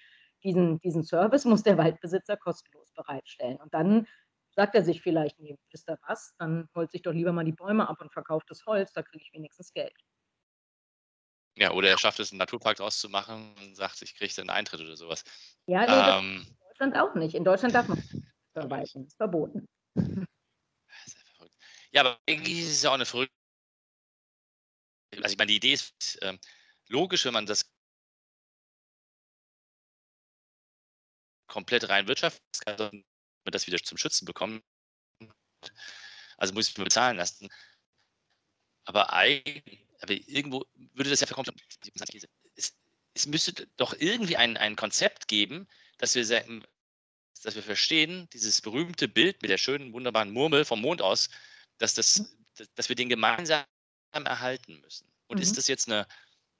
[0.44, 3.56] Diesen, diesen Service muss der Waldbesitzer kostenlos bereitstellen.
[3.56, 4.06] Und dann
[4.50, 7.52] sagt er sich vielleicht, nee, wisst ihr was, dann holt sich doch lieber mal die
[7.52, 9.94] Bäume ab und verkauft das Holz, da kriege ich wenigstens Geld.
[11.56, 14.96] Ja, oder er schafft es, einen Naturpark auszumachen und sagt, ich kriege einen Eintritt oder
[14.96, 15.24] sowas.
[15.66, 17.34] Ja, nee, ähm, in Deutschland auch nicht.
[17.34, 17.98] In Deutschland darf man
[18.52, 19.68] verweisen, ist verboten.
[21.92, 23.34] Ja, aber irgendwie ist es ja auch eine verrückte
[25.16, 26.38] also ich meine, die Idee ist äh,
[26.86, 27.68] logisch, wenn man das
[31.48, 33.04] komplett rein wirtschaften
[33.50, 34.62] das wieder zum Schützen bekommen.
[36.36, 37.48] Also muss ich mir bezahlen lassen.
[38.84, 41.50] Aber, eigentlich, aber irgendwo würde das ja verkommen.
[42.56, 42.74] Es,
[43.14, 46.64] es müsste doch irgendwie ein, ein Konzept geben, dass wir, sagen,
[47.42, 51.28] dass wir verstehen, dieses berühmte Bild mit der schönen, wunderbaren Murmel vom Mond aus,
[51.78, 52.34] dass, das,
[52.74, 53.64] dass wir den gemeinsam
[54.12, 55.10] erhalten müssen.
[55.26, 55.42] Und mhm.
[55.42, 56.06] ist das jetzt eine,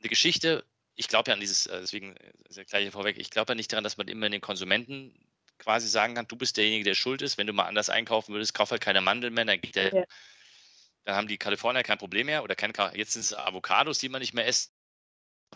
[0.01, 0.65] eine Geschichte?
[0.95, 3.85] Ich glaube ja an dieses, äh, deswegen äh, gleich vorweg, ich glaube ja nicht daran,
[3.85, 5.15] dass man immer den Konsumenten
[5.59, 7.39] quasi sagen kann, du bist derjenige, der schuld ist.
[7.39, 10.05] Wenn du mal anders einkaufen würdest, kauf halt keine Mandeln mehr, dann geht der, ja.
[11.05, 14.21] Dann haben die Kalifornier kein Problem mehr oder kein, jetzt sind es Avocados, die man
[14.21, 14.73] nicht mehr isst,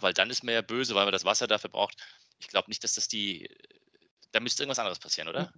[0.00, 1.96] weil dann ist man ja böse, weil man das Wasser dafür braucht.
[2.38, 3.48] Ich glaube nicht, dass das die,
[4.33, 5.50] da müsste irgendwas anderes passieren, oder?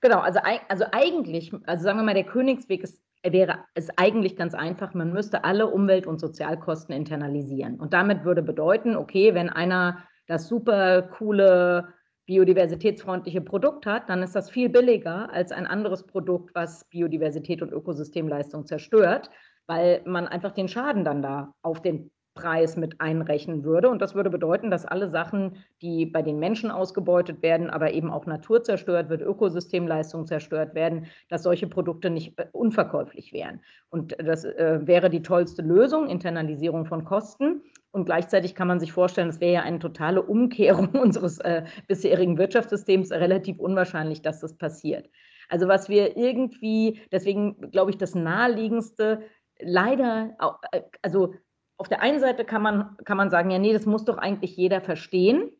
[0.00, 3.00] Genau, also, also eigentlich, also sagen wir mal, der Königsweg ist
[3.32, 7.78] wäre es eigentlich ganz einfach, man müsste alle Umwelt- und Sozialkosten internalisieren.
[7.78, 11.92] Und damit würde bedeuten, okay, wenn einer das super coole,
[12.26, 17.72] biodiversitätsfreundliche Produkt hat, dann ist das viel billiger als ein anderes Produkt, was Biodiversität und
[17.72, 19.30] Ökosystemleistung zerstört,
[19.66, 23.88] weil man einfach den Schaden dann da auf den Preis mit einrechnen würde.
[23.88, 28.10] Und das würde bedeuten, dass alle Sachen, die bei den Menschen ausgebeutet werden, aber eben
[28.10, 33.60] auch Natur zerstört wird, Ökosystemleistungen zerstört werden, dass solche Produkte nicht unverkäuflich wären.
[33.88, 37.62] Und das äh, wäre die tollste Lösung, Internalisierung von Kosten.
[37.96, 42.36] Und gleichzeitig kann man sich vorstellen, es wäre ja eine totale Umkehrung unseres äh, bisherigen
[42.36, 45.08] Wirtschaftssystems relativ unwahrscheinlich, dass das passiert.
[45.48, 49.22] Also was wir irgendwie, deswegen glaube ich, das naheliegendste,
[49.58, 50.36] leider,
[50.72, 51.36] äh, also
[51.78, 54.54] auf der einen Seite kann man, kann man sagen, ja, nee, das muss doch eigentlich
[54.58, 55.50] jeder verstehen.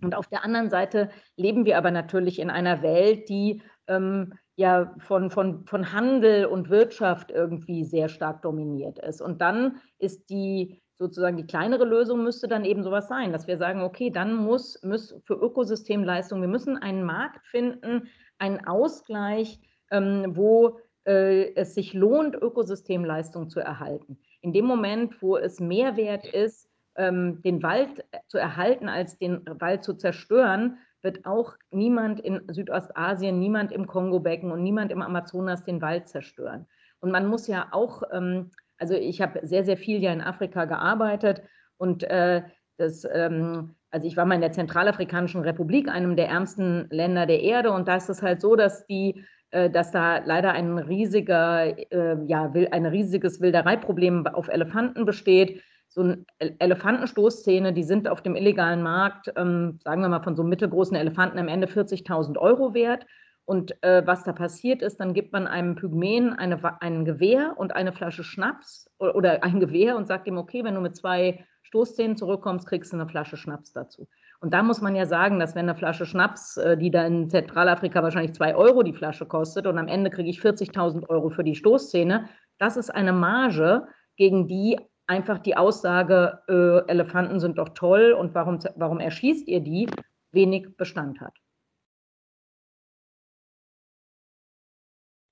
[0.00, 4.94] Und auf der anderen Seite leben wir aber natürlich in einer Welt, die ähm, ja
[4.96, 9.20] von, von, von Handel und Wirtschaft irgendwie sehr stark dominiert ist.
[9.20, 13.58] Und dann ist die sozusagen die kleinere Lösung müsste dann eben sowas sein, dass wir
[13.58, 20.32] sagen, okay, dann muss, muss für Ökosystemleistung, wir müssen einen Markt finden, einen Ausgleich, ähm,
[20.36, 26.24] wo äh, es sich lohnt, Ökosystemleistung zu erhalten in dem Moment, wo es mehr wert
[26.24, 32.40] ist, ähm, den Wald zu erhalten, als den Wald zu zerstören, wird auch niemand in
[32.48, 36.68] Südostasien, niemand im Kongo-Becken und niemand im Amazonas den Wald zerstören.
[37.00, 40.64] Und man muss ja auch, ähm, also ich habe sehr, sehr viel ja in Afrika
[40.64, 41.42] gearbeitet
[41.76, 42.42] und äh,
[42.76, 47.40] das, ähm, also ich war mal in der Zentralafrikanischen Republik, einem der ärmsten Länder der
[47.40, 49.24] Erde, und da ist es halt so, dass die
[49.56, 55.62] äh, dass da leider ein riesiger, äh, ja, ein riesiges Wildereiproblem auf Elefanten besteht.
[55.88, 56.24] So eine
[56.58, 61.38] Elefantenstoßzähne, die sind auf dem illegalen Markt, ähm, sagen wir mal von so mittelgroßen Elefanten
[61.38, 63.06] am Ende 40.000 Euro wert.
[63.46, 67.74] Und äh, was da passiert ist, dann gibt man einem Pygmäen eine, ein Gewehr und
[67.74, 71.46] eine Flasche Schnaps oder, oder ein Gewehr und sagt ihm, okay, wenn du mit zwei
[71.62, 74.08] Stoßzähnen zurückkommst, kriegst du eine Flasche Schnaps dazu.
[74.40, 77.30] Und da muss man ja sagen, dass wenn eine Flasche Schnaps, äh, die da in
[77.30, 81.44] Zentralafrika wahrscheinlich zwei Euro die Flasche kostet und am Ende kriege ich 40.000 Euro für
[81.44, 82.28] die Stoßzähne,
[82.58, 88.34] das ist eine Marge, gegen die einfach die Aussage, äh, Elefanten sind doch toll und
[88.34, 89.88] warum, warum erschießt ihr die,
[90.32, 91.34] wenig Bestand hat.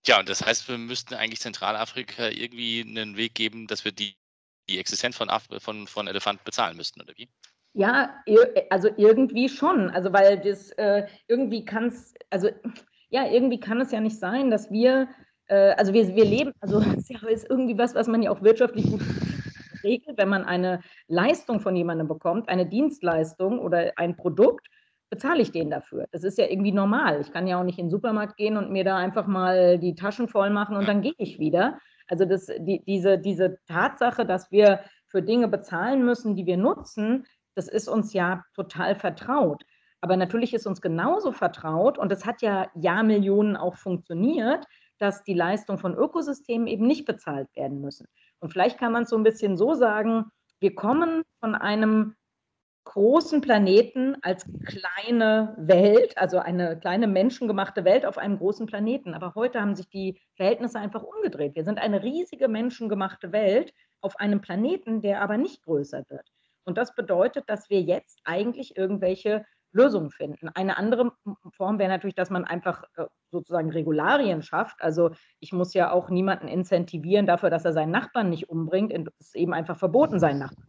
[0.07, 4.17] Ja, und das heißt, wir müssten eigentlich Zentralafrika irgendwie einen Weg geben, dass wir die,
[4.69, 7.29] die Existenz von, Af von, von Elefanten bezahlen müssten, oder wie?
[7.73, 8.23] Ja,
[8.71, 9.91] also irgendwie schon.
[9.91, 12.51] Also weil das äh, irgendwie kann es, also
[13.09, 15.09] ja, irgendwie kann es ja nicht sein, dass wir,
[15.47, 18.85] äh, also wir, wir leben, also das ist irgendwie was, was man ja auch wirtschaftlich
[18.85, 19.01] gut
[19.83, 24.69] regelt, wenn man eine Leistung von jemandem bekommt, eine Dienstleistung oder ein Produkt,
[25.11, 26.07] bezahle ich den dafür.
[26.11, 27.21] Das ist ja irgendwie normal.
[27.21, 29.95] Ich kann ja auch nicht in den Supermarkt gehen und mir da einfach mal die
[29.95, 31.79] Taschen voll machen und dann gehe ich wieder.
[32.09, 37.27] Also das, die, diese, diese Tatsache, dass wir für Dinge bezahlen müssen, die wir nutzen,
[37.55, 39.65] das ist uns ja total vertraut.
[40.01, 44.67] Aber natürlich ist uns genauso vertraut, und es hat ja Jahrmillionen auch funktioniert,
[44.99, 48.07] dass die Leistungen von Ökosystemen eben nicht bezahlt werden müssen.
[48.39, 50.27] Und vielleicht kann man es so ein bisschen so sagen,
[50.61, 52.17] wir kommen von einem
[52.85, 59.15] großen Planeten als kleine Welt, also eine kleine menschengemachte Welt auf einem großen Planeten.
[59.15, 61.55] Aber heute haben sich die Verhältnisse einfach umgedreht.
[61.55, 66.29] Wir sind eine riesige menschengemachte Welt auf einem Planeten, der aber nicht größer wird.
[66.65, 70.49] Und das bedeutet, dass wir jetzt eigentlich irgendwelche Lösungen finden.
[70.51, 71.13] Eine andere
[71.51, 74.81] Form wäre natürlich, dass man einfach äh, sozusagen Regularien schafft.
[74.81, 78.93] Also ich muss ja auch niemanden incentivieren dafür, dass er seinen Nachbarn nicht umbringt.
[78.93, 80.69] Es ist eben einfach verboten, seinen Nachbarn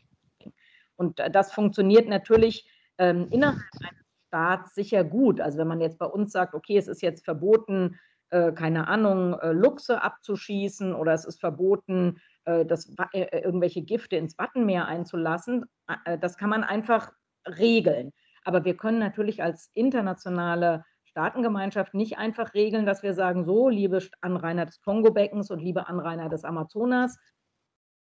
[0.95, 5.41] und äh, das funktioniert natürlich ähm, innerhalb eines Staats sicher gut.
[5.41, 7.97] Also wenn man jetzt bei uns sagt, okay, es ist jetzt verboten,
[8.29, 14.15] äh, keine Ahnung, äh, Luchse abzuschießen oder es ist verboten, äh, das, äh, irgendwelche Gifte
[14.15, 15.65] ins Wattenmeer einzulassen,
[16.05, 17.12] äh, das kann man einfach
[17.47, 18.12] regeln.
[18.43, 23.99] Aber wir können natürlich als internationale Staatengemeinschaft nicht einfach regeln, dass wir sagen, so, liebe
[24.21, 27.17] Anrainer des Kongo-Beckens und liebe Anrainer des Amazonas,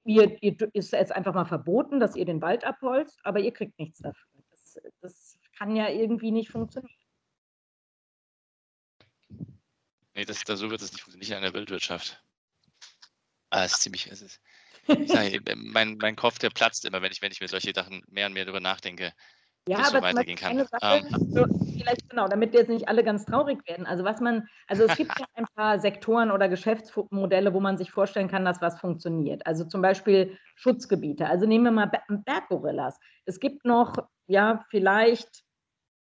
[0.06, 3.78] ihr, ihr ist jetzt einfach mal verboten, dass ihr den Wald abholzt, aber ihr kriegt
[3.80, 4.44] nichts dafür.
[4.50, 6.96] Das, das kann ja irgendwie nicht funktionieren.
[10.14, 12.24] Nee, das, so wird es nicht funktionieren, nicht in der Wildwirtschaft.
[13.50, 14.06] Ah, ist ziemlich.
[14.10, 14.42] Das ist,
[15.06, 18.28] sage, mein, mein Kopf, der platzt immer, wenn ich, wenn ich mir solche Sachen mehr
[18.28, 19.14] und mehr darüber nachdenke
[19.68, 20.52] ja, aber so weitergehen kann.
[20.52, 21.76] Eine Sache, ähm.
[21.78, 23.86] vielleicht genau, damit jetzt nicht alle ganz traurig werden.
[23.86, 27.92] Also was man, also es gibt ja ein paar Sektoren oder Geschäftsmodelle, wo man sich
[27.92, 29.46] vorstellen kann, dass was funktioniert.
[29.46, 31.28] Also zum Beispiel Schutzgebiete.
[31.28, 33.00] Also nehmen wir mal Berggorillas.
[33.26, 33.94] Es gibt noch,
[34.26, 35.44] ja, vielleicht,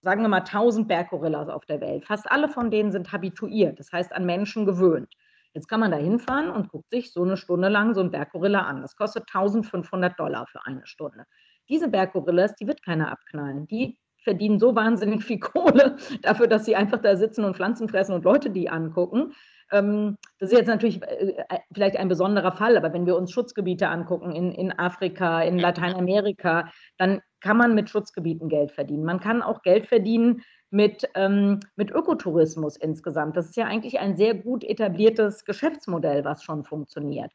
[0.02, 2.06] sagen wir mal, 1000 Berggorillas auf der Welt.
[2.06, 5.12] Fast alle von denen sind habituiert, das heißt an Menschen gewöhnt.
[5.56, 8.62] Jetzt kann man da hinfahren und guckt sich so eine Stunde lang so ein Berggorilla
[8.62, 8.84] an.
[8.84, 11.26] Das kostet 1500 Dollar für eine Stunde
[11.70, 13.68] diese Berggorillas, die wird keiner abknallen.
[13.68, 18.14] Die verdienen so wahnsinnig viel Kohle dafür, dass sie einfach da sitzen und Pflanzen fressen
[18.14, 19.34] und Leute die angucken.
[19.72, 23.32] Ähm, das ist jetzt natürlich äh, äh, vielleicht ein besonderer Fall, aber wenn wir uns
[23.32, 29.04] Schutzgebiete angucken in, in Afrika, in Lateinamerika, dann kann man mit Schutzgebieten Geld verdienen.
[29.04, 33.38] Man kann auch Geld verdienen mit, ähm, mit Ökotourismus insgesamt.
[33.38, 37.32] Das ist ja eigentlich ein sehr gut etabliertes Geschäftsmodell, was schon funktioniert.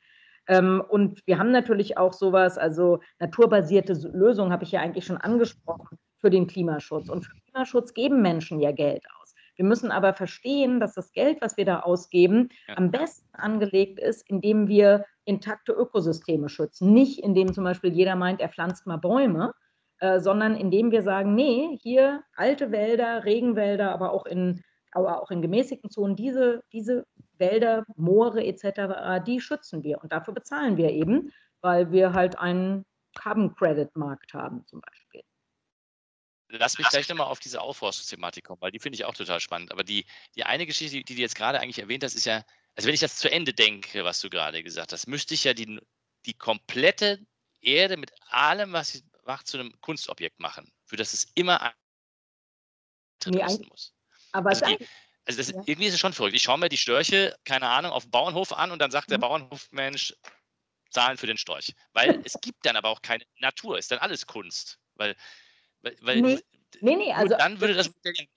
[0.47, 5.17] Ähm, und wir haben natürlich auch sowas, also naturbasierte Lösungen habe ich ja eigentlich schon
[5.17, 7.09] angesprochen für den Klimaschutz.
[7.09, 9.35] Und für Klimaschutz geben Menschen ja Geld aus.
[9.57, 12.77] Wir müssen aber verstehen, dass das Geld, was wir da ausgeben, ja.
[12.77, 16.93] am besten angelegt ist, indem wir intakte Ökosysteme schützen.
[16.93, 19.53] Nicht indem zum Beispiel jeder meint, er pflanzt mal Bäume,
[20.01, 25.31] äh, sondern indem wir sagen, nee, hier alte Wälder, Regenwälder, aber auch in, aber auch
[25.31, 27.07] in gemäßigten Zonen, diese, diese
[27.39, 30.03] Wälder, Moore etc., die schützen wir.
[30.03, 35.23] Und dafür bezahlen wir eben, weil wir halt einen Carbon Credit Markt haben zum Beispiel.
[36.49, 39.73] Lass mich gleich nochmal auf diese Aufforstungsthematik kommen, weil die finde ich auch total spannend.
[39.73, 40.05] Aber die,
[40.37, 42.45] die eine Geschichte, die du jetzt gerade eigentlich erwähnt hast, ist ja,
[42.77, 45.55] also wenn ich das zu Ende denke, was du gerade gesagt hast, müsste ich ja
[45.55, 45.81] die,
[46.27, 47.25] die komplette
[47.61, 51.73] Erde mit allem, was sie macht, zu einem Kunstobjekt machen, für das es immer
[53.27, 53.95] nee, muss.
[54.33, 54.87] Aber also die,
[55.27, 55.63] also das, ja.
[55.67, 56.35] irgendwie ist es schon verrückt.
[56.35, 59.19] Ich schaue mir die Störche, keine Ahnung, auf dem Bauernhof an und dann sagt der
[59.19, 59.23] mhm.
[59.23, 60.15] Bauernhofmensch,
[60.91, 61.75] Zahlen für den Storch.
[61.93, 64.79] Weil es gibt dann aber auch keine Natur, ist dann alles Kunst.
[64.95, 65.17] Weil,
[65.83, 66.41] weil, weil nee.
[66.81, 67.37] Nee, nee, also.
[67.37, 67.89] dann würde das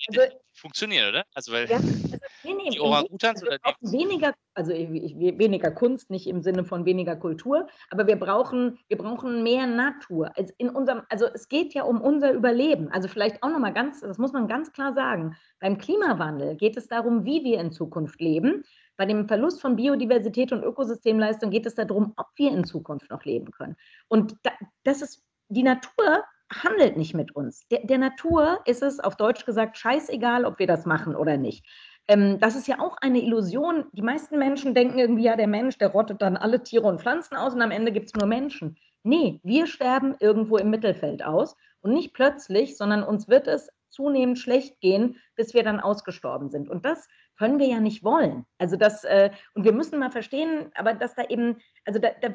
[0.07, 1.25] also, funktionieren, oder?
[1.33, 1.79] Also, weil ja,
[2.43, 3.91] nee, nee, die Orang-Utans also oder die.
[3.91, 9.43] Weniger, also weniger Kunst, nicht im Sinne von weniger Kultur, aber wir brauchen, wir brauchen
[9.43, 10.31] mehr Natur.
[10.35, 12.89] Also, in unserem, also es geht ja um unser Überleben.
[12.91, 15.35] Also vielleicht auch nochmal ganz, das muss man ganz klar sagen.
[15.59, 18.63] Beim Klimawandel geht es darum, wie wir in Zukunft leben.
[18.95, 23.23] Bei dem Verlust von Biodiversität und Ökosystemleistung geht es darum, ob wir in Zukunft noch
[23.25, 23.75] leben können.
[24.07, 24.51] Und da,
[24.83, 27.67] das ist die Natur handelt nicht mit uns.
[27.67, 31.65] Der, der, Natur ist es, auf Deutsch gesagt, scheißegal, ob wir das machen oder nicht.
[32.07, 33.85] Ähm, das ist ja auch eine Illusion.
[33.91, 37.35] Die meisten Menschen denken irgendwie, ja, der Mensch, der rottet dann alle Tiere und Pflanzen
[37.35, 38.77] aus und am Ende gibt es nur Menschen.
[39.03, 44.37] Nee, wir sterben irgendwo im Mittelfeld aus und nicht plötzlich, sondern uns wird es zunehmend
[44.37, 46.69] schlecht gehen, bis wir dann ausgestorben sind.
[46.69, 48.45] Und das können wir ja nicht wollen.
[48.57, 52.29] Also das, äh, und wir müssen mal verstehen, aber dass da eben, also da, da,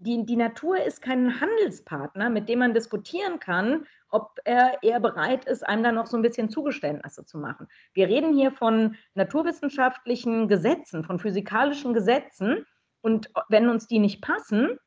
[0.00, 5.44] die, die Natur ist kein Handelspartner, mit dem man diskutieren kann, ob er eher bereit
[5.44, 7.68] ist, einem da noch so ein bisschen Zugeständnisse zu machen.
[7.92, 12.64] Wir reden hier von naturwissenschaftlichen Gesetzen, von physikalischen Gesetzen.
[13.02, 14.78] Und wenn uns die nicht passen,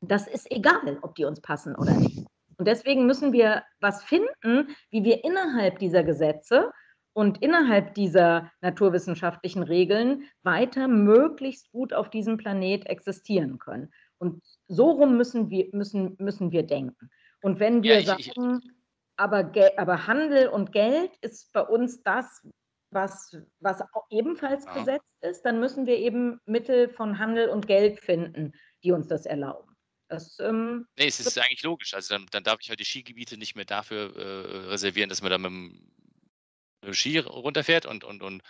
[0.00, 2.24] das ist egal, ob die uns passen oder nicht.
[2.56, 6.70] Und deswegen müssen wir was finden, wie wir innerhalb dieser Gesetze
[7.12, 13.92] und innerhalb dieser naturwissenschaftlichen Regeln weiter möglichst gut auf diesem Planet existieren können.
[14.20, 17.10] Und so rum müssen wir, müssen, müssen wir denken.
[17.42, 18.70] Und wenn wir ja, ich, sagen, ich,
[19.16, 22.46] aber, aber Handel und Geld ist bei uns das,
[22.90, 24.74] was, was ebenfalls ja.
[24.74, 28.52] gesetzt ist, dann müssen wir eben Mittel von Handel und Geld finden,
[28.84, 29.74] die uns das erlauben.
[30.08, 31.94] Das, ähm, nee, es ist eigentlich logisch.
[31.94, 35.30] Also dann, dann darf ich halt die Skigebiete nicht mehr dafür äh, reservieren, dass man
[35.30, 38.42] da mit dem Ski runterfährt und, und, und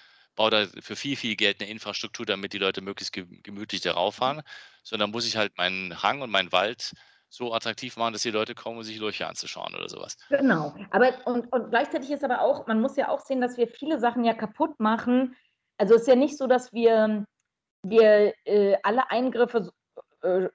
[0.49, 4.43] da für viel, viel Geld eine Infrastruktur, damit die Leute möglichst gemütlich darauf fahren, mhm.
[4.83, 6.93] sondern muss ich halt meinen Hang und meinen Wald
[7.29, 10.17] so attraktiv machen, dass die Leute kommen, um sich Lurche anzuschauen oder sowas.
[10.29, 10.75] Genau.
[10.91, 14.01] Aber und, und gleichzeitig ist aber auch, man muss ja auch sehen, dass wir viele
[14.01, 15.37] Sachen ja kaputt machen.
[15.79, 17.25] Also es ist ja nicht so, dass wir,
[17.83, 19.71] wir äh, alle Eingriffe
[20.23, 20.49] äh,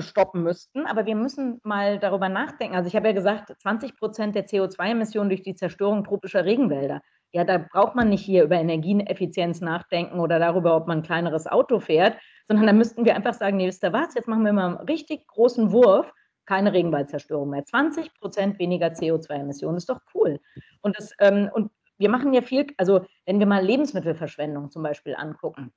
[0.00, 2.74] stoppen müssten, aber wir müssen mal darüber nachdenken.
[2.74, 7.02] Also ich habe ja gesagt, 20 Prozent der CO2-Emissionen durch die Zerstörung tropischer Regenwälder.
[7.32, 11.46] Ja, da braucht man nicht hier über Energieeffizienz nachdenken oder darüber, ob man ein kleineres
[11.46, 14.52] Auto fährt, sondern da müssten wir einfach sagen, nee, wisst ihr was, jetzt machen wir
[14.52, 16.12] mal einen richtig großen Wurf,
[16.44, 17.64] keine Regenwaldzerstörung mehr.
[17.64, 20.40] 20 Prozent weniger CO2-Emissionen ist doch cool.
[20.82, 25.14] Und, das, ähm, und wir machen ja viel, also wenn wir mal Lebensmittelverschwendung zum Beispiel
[25.16, 25.72] angucken.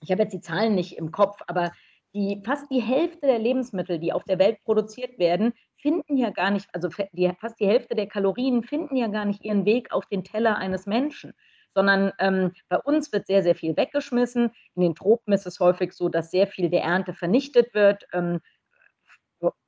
[0.00, 1.72] Ich habe jetzt die Zahlen nicht im Kopf, aber
[2.14, 6.50] die, fast die Hälfte der Lebensmittel, die auf der Welt produziert werden, finden ja gar
[6.50, 10.06] nicht, also die, fast die Hälfte der Kalorien finden ja gar nicht ihren Weg auf
[10.06, 11.32] den Teller eines Menschen,
[11.74, 14.50] sondern ähm, bei uns wird sehr, sehr viel weggeschmissen.
[14.74, 18.04] In den Tropen ist es häufig so, dass sehr viel der Ernte vernichtet wird.
[18.12, 18.40] Ähm,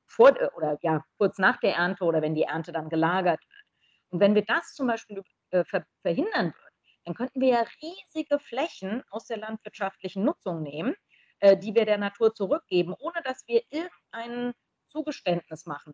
[0.07, 3.65] vor, oder ja, kurz nach der Ernte oder wenn die Ernte dann gelagert wird.
[4.11, 8.39] Und wenn wir das zum Beispiel äh, ver verhindern würden, dann könnten wir ja riesige
[8.39, 10.95] Flächen aus der landwirtschaftlichen Nutzung nehmen
[11.43, 14.55] äh, die wir der Natur zurückgeben, ohne dass wir irgendein
[14.87, 15.93] Zugeständnis machen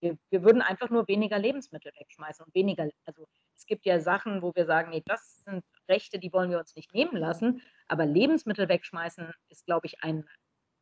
[0.00, 4.42] Wir, wir, würden einfach nur weniger Lebensmittel wegschmeißen und weniger, also es gibt ja Sachen,
[4.42, 8.04] wo wir sagen, nee, das sind Rechte, die wollen wir uns nicht nehmen lassen, aber
[8.04, 10.28] Lebensmittel wegschmeißen ist, glaube ich, ein,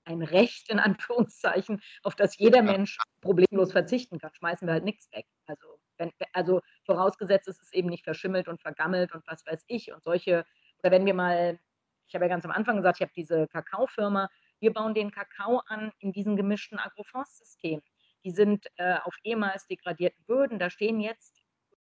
[0.05, 4.35] ein Recht in Anführungszeichen, auf das jeder Mensch problemlos verzichten kann.
[4.35, 5.27] Schmeißen wir halt nichts weg.
[5.47, 9.93] Also, wenn, also vorausgesetzt ist es eben nicht verschimmelt und vergammelt und was weiß ich
[9.93, 10.45] und solche,
[10.81, 11.61] oder wenn wir mal
[12.09, 14.29] ich habe ja ganz am Anfang gesagt, ich habe diese Kakaofirma.
[14.61, 17.83] Wir bauen den Kakao an in diesem gemischten Agroforstsystem.
[18.25, 20.59] Die sind äh, auf ehemals degradierten Böden.
[20.59, 21.43] Da stehen jetzt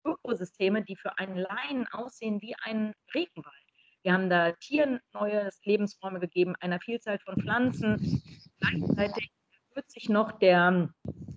[0.05, 3.55] Ökosysteme, die für einen Laien aussehen wie ein Regenwald.
[4.03, 8.21] Wir haben da Tieren neue Lebensräume gegeben, einer Vielzahl von Pflanzen.
[8.59, 9.31] Gleichzeitig
[9.71, 10.89] erhöht sich noch der,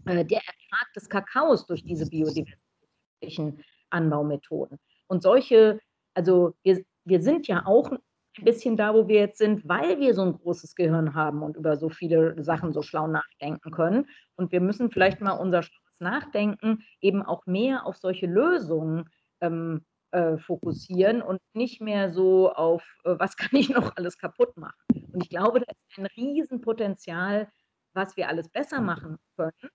[0.07, 4.79] äh, der Ertrag des Kakaos durch diese biodiversitätlichen Anbaumethoden.
[5.09, 5.81] Und solche,
[6.14, 7.91] also wir, wir sind ja auch
[8.38, 11.57] ein bisschen da, wo wir jetzt sind, weil wir so ein großes Gehirn haben und
[11.57, 14.07] über so viele Sachen so schlau nachdenken können.
[14.37, 15.64] Und wir müssen vielleicht mal unser
[15.98, 19.09] Nachdenken eben auch mehr auf solche Lösungen
[19.40, 24.57] ähm, äh, fokussieren und nicht mehr so auf, äh, was kann ich noch alles kaputt
[24.57, 24.79] machen.
[25.12, 27.51] Und ich glaube, da ist ein Riesenpotenzial,
[27.94, 29.70] was wir alles besser machen können,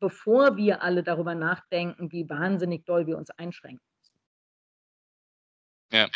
[0.00, 3.80] bevor wir alle darüber nachdenken, wie wahnsinnig doll wir uns einschränken.
[5.92, 6.08] Ja,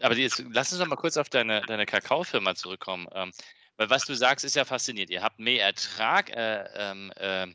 [0.00, 3.06] aber jetzt lass uns noch mal kurz auf deine, deine Kakaofirma zurückkommen.
[3.14, 3.32] Ähm,
[3.76, 5.10] weil was du sagst, ist ja faszinierend.
[5.10, 6.30] Ihr habt mehr Ertrag.
[6.30, 7.46] Äh, ähm, äh,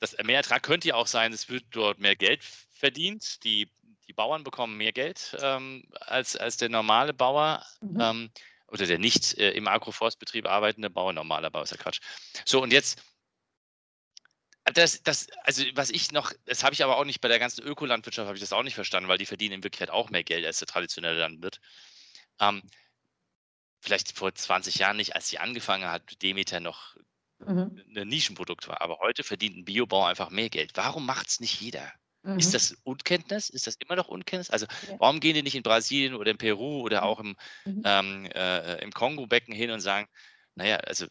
[0.00, 3.44] das mehr Ertrag könnte ja auch sein, es wird dort mehr Geld verdient.
[3.44, 3.70] Die,
[4.08, 7.64] die Bauern bekommen mehr Geld ähm, als, als der normale Bauer.
[7.80, 8.00] Mhm.
[8.00, 8.30] Ähm,
[8.68, 12.00] oder der nicht äh, im Agroforstbetrieb arbeitende Bauer, normaler Bauer ist ja Quatsch.
[12.46, 13.02] So, und jetzt
[14.64, 17.64] das, das, also was ich noch, das habe ich aber auch nicht bei der ganzen
[17.64, 20.46] Ökolandwirtschaft, habe ich das auch nicht verstanden, weil die verdienen in Wirklichkeit auch mehr Geld
[20.46, 21.60] als der traditionelle Landwirt.
[22.40, 22.62] Ähm,
[23.80, 26.96] vielleicht vor 20 Jahren nicht, als sie angefangen hat, Demeter noch
[27.40, 27.82] mhm.
[27.96, 28.80] ein Nischenprodukt war.
[28.80, 30.72] Aber heute verdient ein Biobauer einfach mehr Geld.
[30.74, 31.92] Warum macht es nicht jeder?
[32.22, 32.38] Mhm.
[32.38, 33.50] Ist das Unkenntnis?
[33.50, 34.50] Ist das immer noch Unkenntnis?
[34.50, 34.96] Also ja.
[35.00, 37.06] warum gehen die nicht in Brasilien oder in Peru oder mhm.
[37.06, 37.82] auch im, mhm.
[37.84, 40.08] ähm, äh, im Kongo-Becken hin und sagen,
[40.54, 41.06] naja, also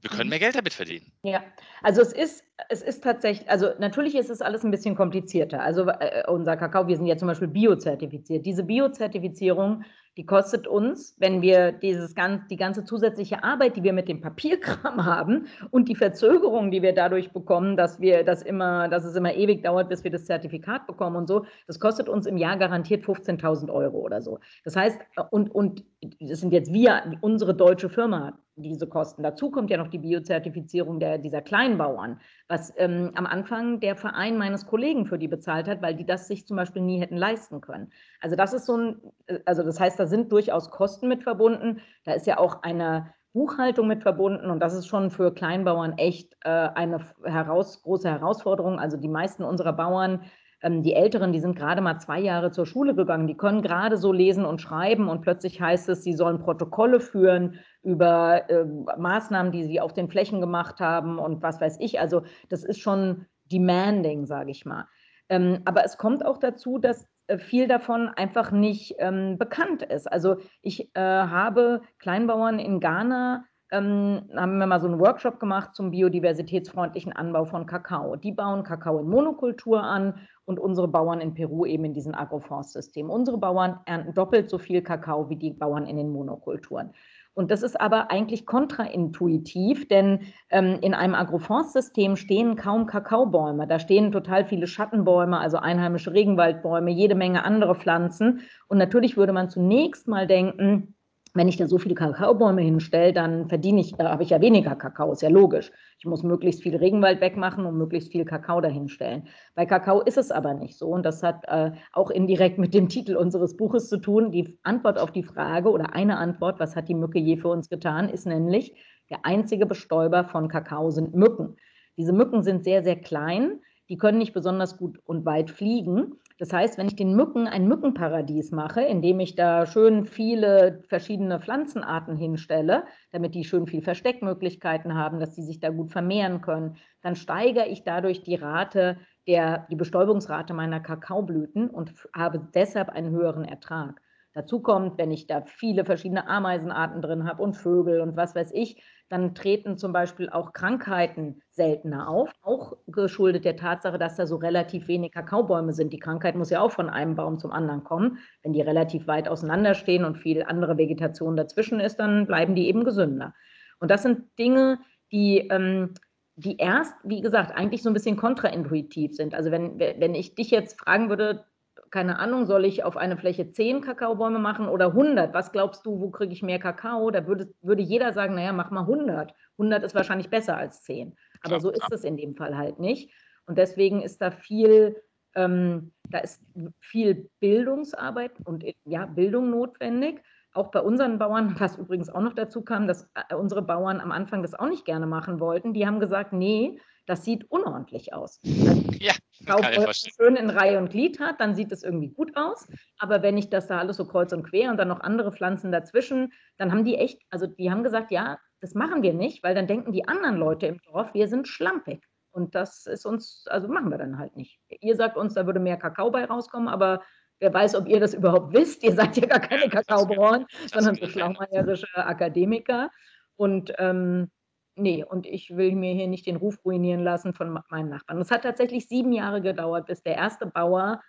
[0.00, 0.30] wir können mhm.
[0.30, 1.12] mehr Geld damit verdienen.
[1.22, 1.42] Ja,
[1.82, 5.62] also es ist, es ist tatsächlich, also natürlich ist es alles ein bisschen komplizierter.
[5.62, 8.46] Also äh, unser Kakao, wir sind ja zum Beispiel biozertifiziert.
[8.46, 9.84] Diese Biozertifizierung
[10.18, 14.20] die kostet uns, wenn wir dieses ganz, die ganze zusätzliche Arbeit, die wir mit dem
[14.20, 19.14] Papierkram haben und die Verzögerung, die wir dadurch bekommen, dass wir das immer, dass es
[19.14, 22.56] immer ewig dauert, bis wir das Zertifikat bekommen und so, das kostet uns im Jahr
[22.56, 24.40] garantiert 15.000 Euro oder so.
[24.64, 24.98] Das heißt,
[25.30, 29.22] und, und das sind jetzt wir, unsere deutsche Firma, diese Kosten.
[29.22, 34.38] Dazu kommt ja noch die Biozertifizierung der, dieser Kleinbauern, was ähm, am Anfang der Verein
[34.38, 37.60] meines Kollegen für die bezahlt hat, weil die das sich zum Beispiel nie hätten leisten
[37.60, 37.90] können.
[38.20, 39.00] Also das ist so ein,
[39.44, 41.80] also das heißt, da sind durchaus Kosten mit verbunden.
[42.04, 46.36] Da ist ja auch eine Buchhaltung mit verbunden und das ist schon für Kleinbauern echt
[46.44, 48.78] äh, eine heraus, große Herausforderung.
[48.78, 50.22] Also die meisten unserer Bauern
[50.62, 54.12] die Älteren, die sind gerade mal zwei Jahre zur Schule gegangen, die können gerade so
[54.12, 58.64] lesen und schreiben und plötzlich heißt es, sie sollen Protokolle führen über äh,
[58.96, 62.00] Maßnahmen, die sie auf den Flächen gemacht haben und was weiß ich.
[62.00, 64.86] Also das ist schon demanding, sage ich mal.
[65.28, 70.10] Ähm, aber es kommt auch dazu, dass äh, viel davon einfach nicht ähm, bekannt ist.
[70.10, 75.74] Also ich äh, habe Kleinbauern in Ghana ähm, haben wir mal so einen Workshop gemacht
[75.74, 78.16] zum biodiversitätsfreundlichen Anbau von Kakao.
[78.16, 80.14] Die bauen Kakao in Monokultur an
[80.44, 83.10] und unsere Bauern in Peru eben in diesen Agroforstsystemen.
[83.10, 86.92] Unsere Bauern ernten doppelt so viel Kakao wie die Bauern in den Monokulturen.
[87.34, 93.68] Und das ist aber eigentlich kontraintuitiv, denn ähm, in einem Agroforstsystem stehen kaum Kakaobäume.
[93.68, 98.40] Da stehen total viele Schattenbäume, also einheimische Regenwaldbäume, jede Menge andere Pflanzen.
[98.66, 100.96] Und natürlich würde man zunächst mal denken,
[101.38, 104.74] wenn ich da so viele Kakaobäume hinstelle, dann verdiene ich, äh, habe ich ja weniger
[104.74, 105.70] Kakao, ist ja logisch.
[105.98, 109.28] Ich muss möglichst viel Regenwald wegmachen und möglichst viel Kakao dahinstellen.
[109.54, 112.88] Bei Kakao ist es aber nicht so und das hat äh, auch indirekt mit dem
[112.88, 114.32] Titel unseres Buches zu tun.
[114.32, 117.68] Die Antwort auf die Frage oder eine Antwort, was hat die Mücke je für uns
[117.68, 118.74] getan, ist nämlich,
[119.08, 121.56] der einzige Bestäuber von Kakao sind Mücken.
[121.96, 126.52] Diese Mücken sind sehr, sehr klein, die können nicht besonders gut und weit fliegen das
[126.52, 132.16] heißt, wenn ich den Mücken ein Mückenparadies mache, indem ich da schön viele verschiedene Pflanzenarten
[132.16, 137.16] hinstelle, damit die schön viel Versteckmöglichkeiten haben, dass sie sich da gut vermehren können, dann
[137.16, 143.44] steigere ich dadurch die Rate der, die Bestäubungsrate meiner Kakaoblüten und habe deshalb einen höheren
[143.44, 144.00] Ertrag.
[144.32, 148.52] Dazu kommt, wenn ich da viele verschiedene Ameisenarten drin habe und Vögel und was weiß
[148.52, 154.26] ich, dann treten zum Beispiel auch Krankheiten seltener auf, auch geschuldet der Tatsache, dass da
[154.26, 155.92] so relativ wenig Kakaobäume sind.
[155.92, 158.18] Die Krankheit muss ja auch von einem Baum zum anderen kommen.
[158.42, 162.68] Wenn die relativ weit auseinander stehen und viel andere Vegetation dazwischen ist, dann bleiben die
[162.68, 163.34] eben gesünder.
[163.80, 164.78] Und das sind Dinge,
[165.10, 165.94] die, ähm,
[166.36, 169.34] die erst, wie gesagt, eigentlich so ein bisschen kontraintuitiv sind.
[169.34, 171.44] Also wenn, wenn ich dich jetzt fragen würde,
[171.90, 175.34] keine Ahnung, soll ich auf eine Fläche 10 Kakaobäume machen oder 100?
[175.34, 177.10] Was glaubst du, wo kriege ich mehr Kakao?
[177.10, 179.34] Da würde, würde jeder sagen, naja, mach mal 100.
[179.58, 181.16] 100 ist wahrscheinlich besser als 10.
[181.42, 183.12] Aber ja, so ist es in dem Fall halt nicht.
[183.46, 184.96] Und deswegen ist da viel,
[185.34, 186.42] ähm, da ist
[186.80, 190.22] viel Bildungsarbeit und ja, Bildung notwendig.
[190.52, 194.12] Auch bei unseren Bauern, was übrigens auch noch dazu kam, dass äh, unsere Bauern am
[194.12, 195.72] Anfang das auch nicht gerne machen wollten.
[195.72, 196.78] Die haben gesagt, nee,
[197.08, 198.40] das sieht unordentlich aus.
[198.68, 199.12] Also, ja,
[199.46, 202.66] Kaufbeutel schön in Reihe und Glied hat, dann sieht es irgendwie gut aus.
[202.98, 205.70] Aber wenn ich das da alles so kreuz und quer und dann noch andere Pflanzen
[205.70, 209.54] dazwischen, dann haben die echt, also die haben gesagt, ja, das machen wir nicht, weil
[209.54, 212.04] dann denken die anderen Leute im Dorf, wir sind schlampig.
[212.32, 214.58] Und das ist uns, also machen wir dann halt nicht.
[214.80, 217.02] Ihr sagt uns, da würde mehr Kakao bei rauskommen, aber
[217.38, 218.82] wer weiß, ob ihr das überhaupt wisst.
[218.82, 222.90] Ihr seid ja gar keine Kakaobauern, sondern so schlaumeierische Akademiker.
[223.36, 224.30] Und ähm,
[224.78, 228.20] nee, und ich will mir hier nicht den Ruf ruinieren lassen von meinen Nachbarn.
[228.20, 231.00] Es hat tatsächlich sieben Jahre gedauert, bis der erste Bauer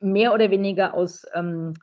[0.00, 1.74] mehr oder weniger aus, ähm,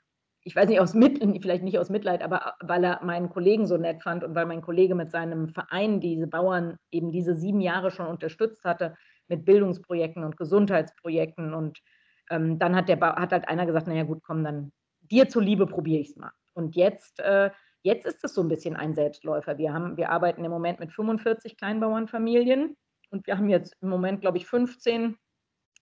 [0.41, 3.77] ich weiß nicht, aus Mitleid, vielleicht nicht aus Mitleid, aber weil er meinen Kollegen so
[3.77, 7.91] nett fand und weil mein Kollege mit seinem Verein diese Bauern eben diese sieben Jahre
[7.91, 8.95] schon unterstützt hatte
[9.27, 11.53] mit Bildungsprojekten und Gesundheitsprojekten.
[11.53, 11.79] Und
[12.29, 16.01] ähm, dann hat, der hat halt einer gesagt, naja gut, komm, dann dir zuliebe probiere
[16.01, 16.31] ich es mal.
[16.53, 17.51] Und jetzt äh,
[17.83, 19.57] Jetzt ist es so ein bisschen ein Selbstläufer.
[19.57, 22.75] Wir, haben, wir arbeiten im Moment mit 45 Kleinbauernfamilien
[23.11, 25.15] und wir haben jetzt im Moment, glaube ich, 15,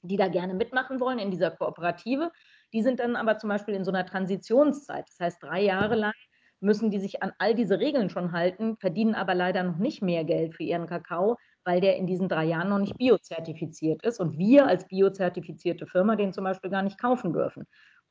[0.01, 2.31] die da gerne mitmachen wollen in dieser Kooperative.
[2.73, 5.05] Die sind dann aber zum Beispiel in so einer Transitionszeit.
[5.07, 6.13] Das heißt, drei Jahre lang
[6.59, 10.23] müssen die sich an all diese Regeln schon halten, verdienen aber leider noch nicht mehr
[10.23, 14.37] Geld für ihren Kakao, weil der in diesen drei Jahren noch nicht biozertifiziert ist und
[14.37, 17.65] wir als biozertifizierte Firma den zum Beispiel gar nicht kaufen dürfen.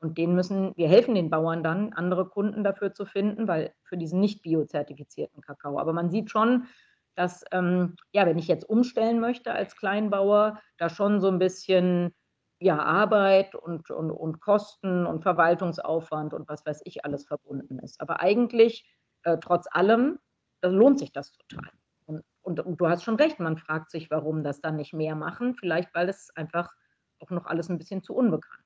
[0.05, 3.97] Und denen müssen, wir helfen den Bauern dann, andere Kunden dafür zu finden, weil für
[3.97, 5.79] diesen nicht biozertifizierten Kakao.
[5.79, 6.67] Aber man sieht schon,
[7.15, 12.13] dass, ähm, ja, wenn ich jetzt umstellen möchte als Kleinbauer, da schon so ein bisschen
[12.59, 17.99] ja, Arbeit und, und, und Kosten und Verwaltungsaufwand und was weiß ich alles verbunden ist.
[17.99, 18.87] Aber eigentlich,
[19.23, 20.19] äh, trotz allem,
[20.61, 21.71] lohnt sich das total.
[22.05, 25.15] Und, und, und du hast schon recht, man fragt sich, warum das dann nicht mehr
[25.15, 25.55] machen.
[25.55, 26.71] Vielleicht, weil es einfach
[27.21, 28.64] auch noch alles ein bisschen zu unbekannt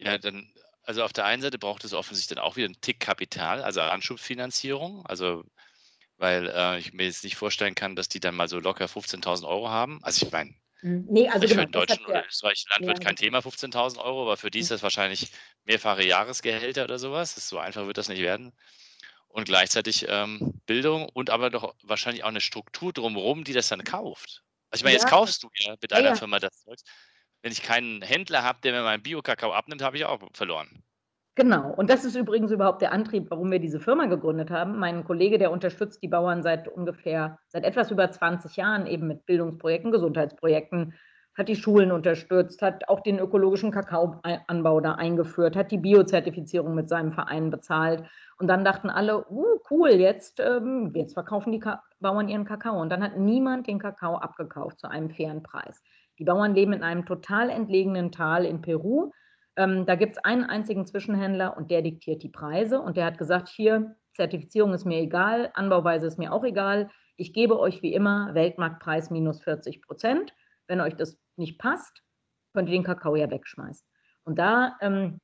[0.00, 3.00] Ja, dann, also auf der einen Seite braucht es offensichtlich dann auch wieder einen Tick
[3.00, 5.04] Kapital, also Anschubfinanzierung.
[5.06, 5.44] Also,
[6.18, 9.48] weil äh, ich mir jetzt nicht vorstellen kann, dass die dann mal so locker 15.000
[9.48, 10.00] Euro haben.
[10.04, 13.16] Also ich meine, hm, nee, also genau, für einen deutschen oder österreichischen Landwirt ja, kein.
[13.16, 14.76] Thema 15.000 Euro, aber für die ist Hm.
[14.76, 15.30] das wahrscheinlich
[15.64, 17.34] mehrfache Jahresgehälter oder sowas.
[17.48, 18.52] So einfach wird das nicht werden.
[19.28, 23.84] Und gleichzeitig ähm, Bildung und aber doch wahrscheinlich auch eine Struktur drumherum, die das dann
[23.84, 24.42] kauft.
[24.70, 25.10] Also ich meine, jetzt Ja.
[25.10, 26.14] kaufst du ja mit Ja, deiner ja.
[26.14, 26.82] Firma das Zeugs.
[27.42, 30.82] Wenn ich keinen Händler habe, der mir meinen Bio-Kakao abnimmt, habe ich auch verloren.
[31.36, 31.72] Genau.
[31.72, 34.78] Und das ist übrigens überhaupt der Antrieb, warum wir diese Firma gegründet haben.
[34.78, 39.24] Mein Kollege, der unterstützt die Bauern seit ungefähr, seit etwas über 20 Jahren eben mit
[39.24, 40.92] Bildungsprojekten, Gesundheitsprojekten,
[41.38, 46.88] hat die Schulen unterstützt, hat auch den ökologischen Kakaoanbau da eingeführt, hat die Biozertifizierung mit
[46.88, 48.04] seinem Verein bezahlt.
[48.38, 52.80] Und dann dachten alle, uh, cool, jetzt, ähm, jetzt verkaufen die Ka Bauern ihren Kakao.
[52.80, 55.82] Und dann hat niemand den Kakao abgekauft zu einem fairen Preis.
[56.20, 59.10] Die Bauern leben in einem total entlegenen Tal in Peru.
[59.56, 62.78] Ähm, da gibt es einen einzigen Zwischenhändler und der diktiert die Preise.
[62.80, 66.90] Und der hat gesagt, hier, Zertifizierung ist mir egal, Anbauweise ist mir auch egal.
[67.16, 70.34] Ich gebe euch wie immer Weltmarktpreis minus 40 Prozent.
[70.68, 72.02] Wenn euch das nicht passt,
[72.52, 73.86] könnt ihr den Kakao ja wegschmeißen.
[74.24, 75.20] Und da ähm,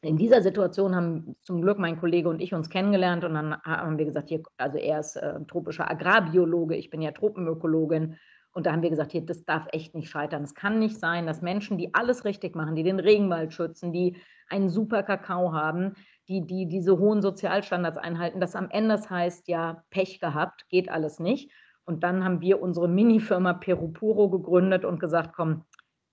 [0.00, 3.98] in dieser Situation haben zum Glück mein Kollege und ich uns kennengelernt und dann haben
[3.98, 8.16] wir gesagt, hier, also er ist äh, tropischer Agrarbiologe, ich bin ja Tropenökologin.
[8.56, 10.42] Und da haben wir gesagt, hier, das darf echt nicht scheitern.
[10.42, 14.16] Es kann nicht sein, dass Menschen, die alles richtig machen, die den Regenwald schützen, die
[14.48, 15.92] einen super Kakao haben,
[16.26, 20.88] die, die diese hohen Sozialstandards einhalten, dass am Ende das heißt, ja, Pech gehabt, geht
[20.88, 21.52] alles nicht.
[21.84, 25.64] Und dann haben wir unsere Mini-Firma Peru Puro gegründet und gesagt, komm,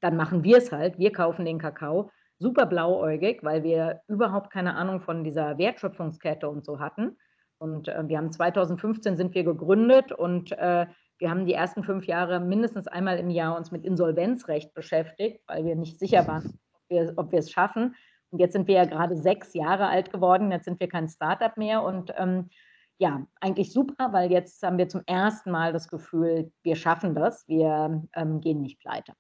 [0.02, 1.00] dann machen wir es halt.
[1.00, 2.12] Wir kaufen den Kakao.
[2.40, 7.16] Super blauäugig, weil wir überhaupt keine Ahnung von dieser Wertschöpfungskette und so hatten.
[7.58, 10.88] Und äh, wir haben 2015 sind wir gegründet und äh,
[11.24, 15.64] wir haben die ersten fünf Jahre mindestens einmal im Jahr uns mit Insolvenzrecht beschäftigt, weil
[15.64, 17.96] wir nicht sicher waren, ob wir, ob wir es schaffen.
[18.30, 21.56] Und jetzt sind wir ja gerade sechs Jahre alt geworden, jetzt sind wir kein Startup
[21.56, 22.50] mehr und ähm,
[22.98, 27.48] ja, eigentlich super, weil jetzt haben wir zum ersten Mal das Gefühl, wir schaffen das,
[27.48, 29.14] wir ähm, gehen nicht pleite.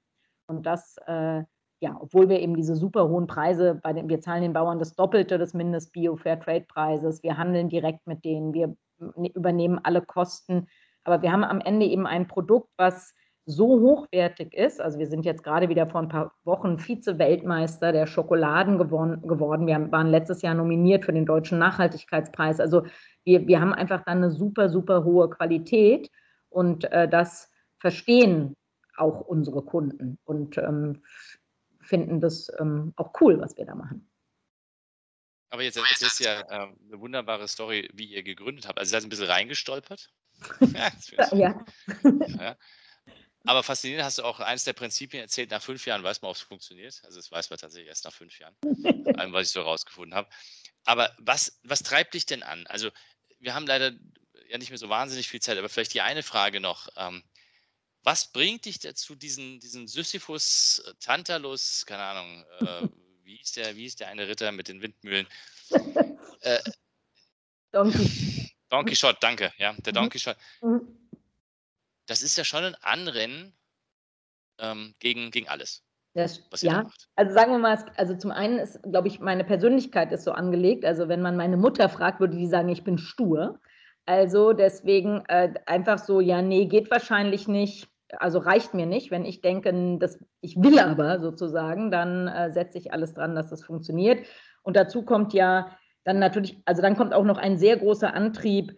[0.47, 1.43] Und das, äh,
[1.80, 4.93] ja, obwohl wir eben diese super hohen Preise, bei den, wir zahlen den Bauern das
[4.95, 8.76] Doppelte des Mindest-Bio-Fairtrade-Preises, wir handeln direkt mit denen, wir
[9.34, 10.68] übernehmen alle Kosten,
[11.04, 13.14] aber wir haben am Ende eben ein Produkt, was
[13.45, 14.80] so hochwertig ist.
[14.80, 19.68] Also wir sind jetzt gerade wieder vor ein paar Wochen Vize-Weltmeister der Schokoladen geworden.
[19.68, 22.60] Wir waren letztes Jahr nominiert für den Deutschen Nachhaltigkeitspreis.
[22.60, 22.86] Also
[23.26, 26.10] wir, wir haben einfach dann eine super, super hohe Qualität
[26.49, 28.56] und äh, das verstehen
[28.95, 31.04] auch unsere Kunden und ähm,
[31.82, 34.10] finden das ähm, auch cool, was wir da machen.
[35.49, 38.80] Aber jetzt erzählst du ja äh, eine wunderbare Story, wie ihr gegründet habt.
[38.80, 40.12] Also ihr seid ein bisschen reingestolpert.
[41.34, 41.66] ja.
[43.46, 46.38] Aber faszinierend hast du auch eines der Prinzipien erzählt, nach fünf Jahren weiß man, ob
[46.38, 47.02] es funktioniert.
[47.04, 48.56] Also das weiß man tatsächlich erst nach fünf Jahren,
[49.04, 50.30] vor allem, was ich so rausgefunden habe.
[50.86, 52.66] Aber was, was treibt dich denn an?
[52.68, 52.89] Also
[53.39, 53.91] wir haben leider
[54.48, 56.88] ja nicht mehr so wahnsinnig viel Zeit, aber vielleicht die eine Frage noch.
[56.96, 57.24] Ähm,
[58.04, 62.88] was bringt dich dazu, diesen, diesen Sisyphus, Tantalus, keine Ahnung, äh,
[63.24, 65.28] wie, ist der, wie ist der eine Ritter mit den Windmühlen?
[66.41, 66.60] Äh,
[67.72, 68.43] Donkey.
[68.74, 70.36] Don Quixote, danke, ja, der Don Quixote.
[70.64, 70.82] Mhm.
[72.08, 73.54] Das ist ja schon ein Anrennen
[74.58, 75.84] ähm, gegen, gegen alles,
[76.16, 76.84] Das, ja,
[77.16, 80.86] also sagen wir mal, also zum einen ist, glaube ich, meine Persönlichkeit ist so angelegt.
[80.86, 83.60] Also wenn man meine Mutter fragt, würde die sagen, ich bin stur.
[84.08, 87.88] Also deswegen äh, einfach so, ja, nee, geht wahrscheinlich nicht.
[88.18, 89.12] Also reicht mir nicht.
[89.12, 93.52] Wenn ich denke, das, ich will aber sozusagen, dann äh, setze ich alles dran, dass
[93.52, 94.26] das funktioniert.
[94.64, 98.78] Und dazu kommt ja dann natürlich, also dann kommt auch noch ein sehr großer Antrieb.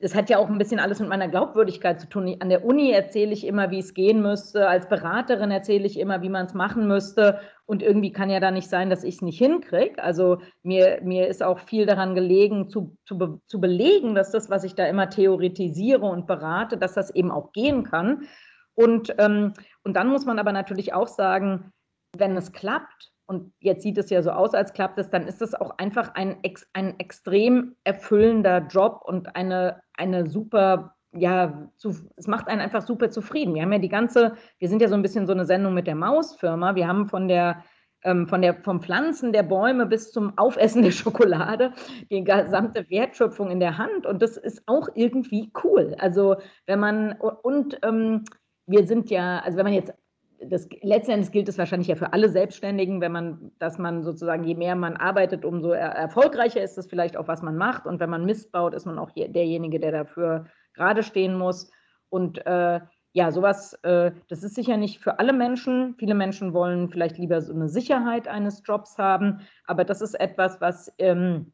[0.00, 2.36] Das hat ja auch ein bisschen alles mit meiner Glaubwürdigkeit zu tun.
[2.38, 4.68] An der Uni erzähle ich immer, wie es gehen müsste.
[4.68, 7.40] Als Beraterin erzähle ich immer, wie man es machen müsste.
[7.66, 10.00] Und irgendwie kann ja da nicht sein, dass ich es nicht hinkriege.
[10.00, 14.50] Also mir, mir ist auch viel daran gelegen, zu, zu, be, zu belegen, dass das,
[14.50, 18.28] was ich da immer theoretisiere und berate, dass das eben auch gehen kann.
[18.74, 21.72] Und, ähm, und dann muss man aber natürlich auch sagen,
[22.16, 25.42] wenn es klappt, und jetzt sieht es ja so aus, als klappt es, dann ist
[25.42, 26.38] es auch einfach ein,
[26.72, 33.10] ein extrem erfüllender Job und eine, eine super, ja, zu, es macht einen einfach super
[33.10, 33.54] zufrieden.
[33.54, 35.86] Wir haben ja die ganze, wir sind ja so ein bisschen so eine Sendung mit
[35.86, 36.74] der Mausfirma.
[36.74, 37.62] Wir haben von der,
[38.02, 41.74] ähm, von der, vom Pflanzen der Bäume bis zum Aufessen der Schokolade
[42.10, 45.94] die gesamte Wertschöpfung in der Hand und das ist auch irgendwie cool.
[45.98, 48.24] Also wenn man, und ähm,
[48.66, 49.92] wir sind ja, also wenn man jetzt
[50.40, 54.44] das, letzten Endes gilt es wahrscheinlich ja für alle Selbstständigen, wenn man, dass man sozusagen,
[54.44, 57.86] je mehr man arbeitet, umso er, erfolgreicher ist es vielleicht auch, was man macht.
[57.86, 61.70] Und wenn man Mist baut, ist man auch derjenige, der dafür gerade stehen muss.
[62.08, 62.80] Und äh,
[63.12, 65.94] ja, sowas, äh, das ist sicher nicht für alle Menschen.
[65.98, 70.60] Viele Menschen wollen vielleicht lieber so eine Sicherheit eines Jobs haben, aber das ist etwas,
[70.60, 71.52] was ähm,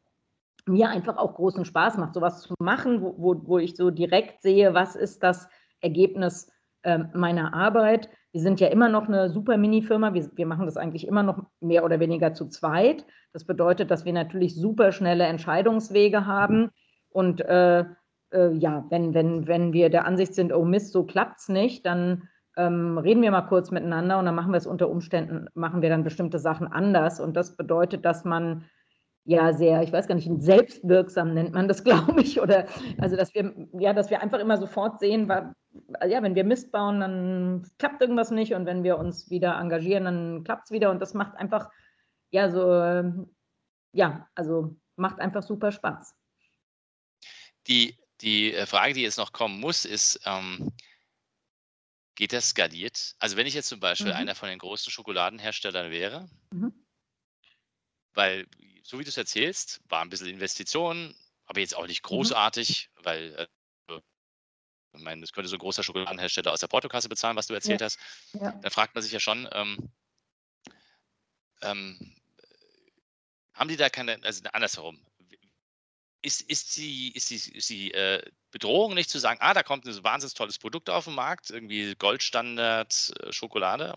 [0.67, 4.41] mir einfach auch großen Spaß macht, sowas zu machen, wo, wo, wo ich so direkt
[4.41, 5.47] sehe, was ist das
[5.81, 6.51] Ergebnis
[6.83, 8.09] äh, meiner Arbeit.
[8.35, 10.13] Wir sind ja immer noch eine super Mini-Firma.
[10.13, 13.05] Wir, wir machen das eigentlich immer noch mehr oder weniger zu zweit.
[13.31, 16.69] Das bedeutet, dass wir natürlich super schnelle Entscheidungswege haben.
[17.07, 17.85] Und äh,
[18.33, 21.85] äh, ja, wenn, wenn, wenn wir der Ansicht sind, oh Mist, so klappt es nicht,
[21.85, 22.27] dann
[22.57, 25.87] ähm, reden wir mal kurz miteinander und dann machen wir es unter Umständen, machen wir
[25.87, 27.21] dann bestimmte Sachen anders.
[27.21, 28.65] Und das bedeutet, dass man
[29.25, 32.67] ja sehr, ich weiß gar nicht, selbstwirksam nennt man das, glaube ich, oder
[32.99, 35.53] also dass wir, ja, dass wir einfach immer sofort sehen, weil,
[36.07, 40.05] ja, wenn wir Mist bauen, dann klappt irgendwas nicht und wenn wir uns wieder engagieren,
[40.05, 41.69] dann klappt es wieder und das macht einfach,
[42.29, 43.25] ja, so,
[43.93, 46.15] ja, also macht einfach super Spaß.
[47.67, 50.71] Die, die äh, Frage, die jetzt noch kommen muss, ist, ähm,
[52.15, 53.15] geht das skaliert?
[53.19, 54.19] Also wenn ich jetzt zum Beispiel mhm.
[54.19, 56.73] einer von den großen Schokoladenherstellern wäre, mhm.
[58.13, 58.45] weil
[58.85, 61.15] so wie du es erzählst, war ein bisschen Investitionen,
[61.45, 62.07] aber jetzt auch nicht mhm.
[62.07, 63.05] großartig, mhm.
[63.05, 63.47] weil äh,
[64.93, 67.81] ich meine, das könnte so ein großer Schokoladenhersteller aus der Portokasse bezahlen, was du erzählt
[67.81, 67.85] ja.
[67.85, 67.99] hast.
[68.33, 68.51] Ja.
[68.51, 69.91] Da fragt man sich ja schon, ähm,
[71.63, 72.15] ähm,
[73.53, 75.03] haben die da keine, also andersherum,
[76.21, 79.85] ist, ist die, ist die, ist die äh, Bedrohung nicht zu sagen, ah, da kommt
[79.85, 83.93] ein wahnsinnig tolles Produkt auf den Markt, irgendwie Goldstandard äh, Schokolade,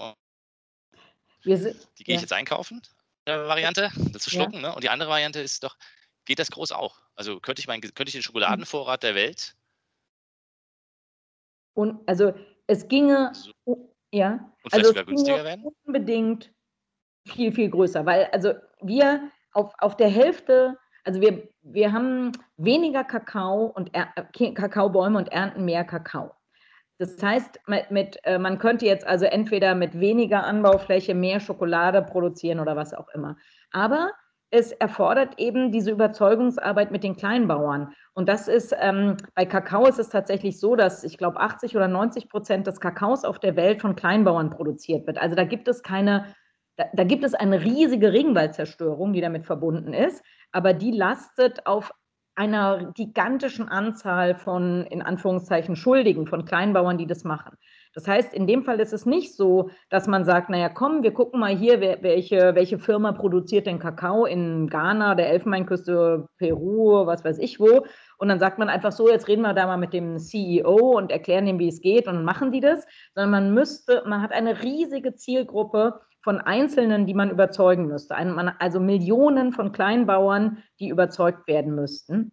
[1.98, 2.18] die gehe ja.
[2.18, 2.82] ich jetzt einkaufen?
[3.28, 4.54] Variante, das zu schlucken.
[4.54, 4.68] Ja.
[4.68, 4.74] Ne?
[4.74, 5.76] Und die andere Variante ist doch,
[6.24, 7.00] geht das groß auch?
[7.14, 9.54] Also könnte ich, mein, könnte ich den Schokoladenvorrat der Welt?
[11.74, 12.34] Und also
[12.66, 13.94] es ginge, so.
[14.12, 15.64] ja, und also günstiger werden?
[15.84, 16.52] Unbedingt
[17.26, 23.04] viel, viel größer, weil also wir auf, auf der Hälfte, also wir, wir haben weniger
[23.04, 26.34] Kakao und er, äh, Kakaobäume und ernten mehr Kakao.
[26.98, 32.02] Das heißt, mit, mit, äh, man könnte jetzt also entweder mit weniger Anbaufläche mehr Schokolade
[32.02, 33.36] produzieren oder was auch immer.
[33.70, 34.10] Aber
[34.50, 37.92] es erfordert eben diese Überzeugungsarbeit mit den Kleinbauern.
[38.14, 41.86] Und das ist, ähm, bei Kakao ist es tatsächlich so, dass ich glaube 80 oder
[41.86, 45.18] 90 Prozent des Kakaos auf der Welt von Kleinbauern produziert wird.
[45.18, 46.34] Also da gibt es keine,
[46.76, 51.92] da, da gibt es eine riesige Regenwaldzerstörung, die damit verbunden ist, aber die lastet auf
[52.38, 57.56] einer gigantischen Anzahl von, in Anführungszeichen, Schuldigen, von Kleinbauern, die das machen.
[57.94, 61.12] Das heißt, in dem Fall ist es nicht so, dass man sagt, naja, komm, wir
[61.12, 67.24] gucken mal hier, welche, welche Firma produziert den Kakao in Ghana, der Elfenbeinküste, Peru, was
[67.24, 67.84] weiß ich wo.
[68.18, 71.10] Und dann sagt man einfach so, jetzt reden wir da mal mit dem CEO und
[71.10, 72.86] erklären ihm, wie es geht und machen die das.
[73.14, 78.14] Sondern man müsste, man hat eine riesige Zielgruppe von Einzelnen, die man überzeugen müsste.
[78.58, 82.32] Also Millionen von Kleinbauern, die überzeugt werden müssten.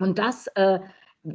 [0.00, 0.80] Und das, äh,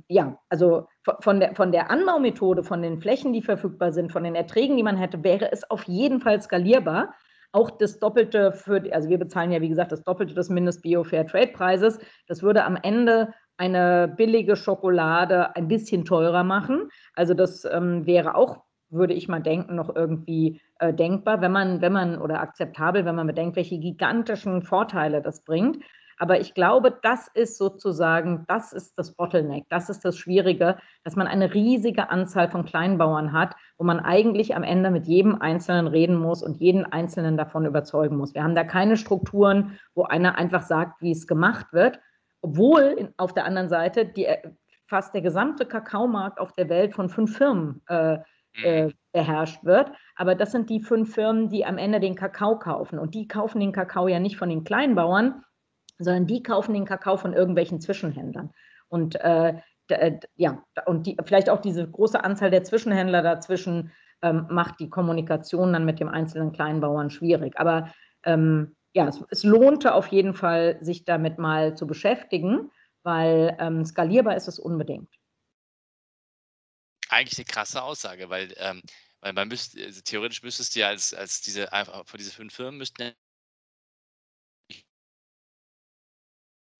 [0.10, 0.90] ja, also
[1.22, 4.84] von der, von der Anbaumethode, von den Flächen, die verfügbar sind, von den Erträgen, die
[4.84, 7.14] man hätte, wäre es auf jeden Fall skalierbar.
[7.54, 12.00] Auch das Doppelte für, also wir bezahlen ja, wie gesagt, das Doppelte des Mindest-Bio-Fair-Trade-Preises.
[12.28, 16.90] Das würde am Ende eine billige Schokolade ein bisschen teurer machen.
[17.14, 21.82] Also das ähm, wäre auch würde ich mal denken, noch irgendwie äh, denkbar, wenn man,
[21.82, 25.84] wenn man oder akzeptabel, wenn man bedenkt, welche gigantischen Vorteile das bringt.
[26.18, 31.16] Aber ich glaube, das ist sozusagen, das ist das Bottleneck, das ist das Schwierige, dass
[31.16, 35.88] man eine riesige Anzahl von Kleinbauern hat, wo man eigentlich am Ende mit jedem Einzelnen
[35.88, 38.34] reden muss und jeden Einzelnen davon überzeugen muss.
[38.34, 42.00] Wir haben da keine Strukturen, wo einer einfach sagt, wie es gemacht wird,
[42.42, 44.52] obwohl in, auf der anderen Seite die, äh,
[44.88, 48.20] fast der gesamte Kakaomarkt auf der Welt von fünf Firmen äh,
[48.62, 48.94] äh, mhm.
[49.12, 49.92] beherrscht wird.
[50.16, 53.00] Aber das sind die fünf Firmen, die am Ende den Kakao kaufen.
[53.00, 55.44] Und die kaufen den Kakao ja nicht von den Kleinbauern,
[55.98, 58.52] sondern die kaufen den Kakao von irgendwelchen Zwischenhändlern.
[58.88, 59.56] Und äh,
[59.90, 63.92] äh ja, und die, vielleicht auch diese große Anzahl der Zwischenhändler dazwischen
[64.22, 67.60] ähm, macht die Kommunikation dann mit dem einzelnen Kleinbauern schwierig.
[67.60, 67.90] Aber
[68.24, 72.72] ähm, ja, es, es, lohnte auf jeden Fall, sich damit mal zu beschäftigen,
[73.04, 75.10] weil ähm, skalierbar ist es unbedingt
[77.14, 78.82] eigentlich eine krasse Aussage, weil, ähm,
[79.22, 82.54] weil man müsste, also theoretisch müsstest du ja als, als diese, einfach von diesen fünf
[82.54, 83.14] Firmen müssten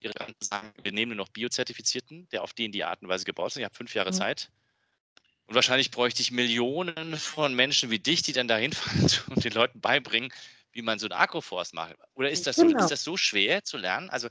[0.04, 3.26] ihre sagen, wir nehmen nur noch Biozertifizierten, der auf die in die Art und Weise
[3.26, 3.58] gebaut ist.
[3.58, 4.16] Ich habe fünf Jahre mhm.
[4.16, 4.50] Zeit.
[5.46, 9.54] Und wahrscheinlich bräuchte ich Millionen von Menschen wie dich, die dann dahin fahren und den
[9.54, 10.32] Leuten beibringen,
[10.72, 11.96] wie man so ein Agroforst macht.
[12.16, 12.80] Oder ist das, genau.
[12.80, 14.10] so, ist das so schwer zu lernen?
[14.10, 14.30] Also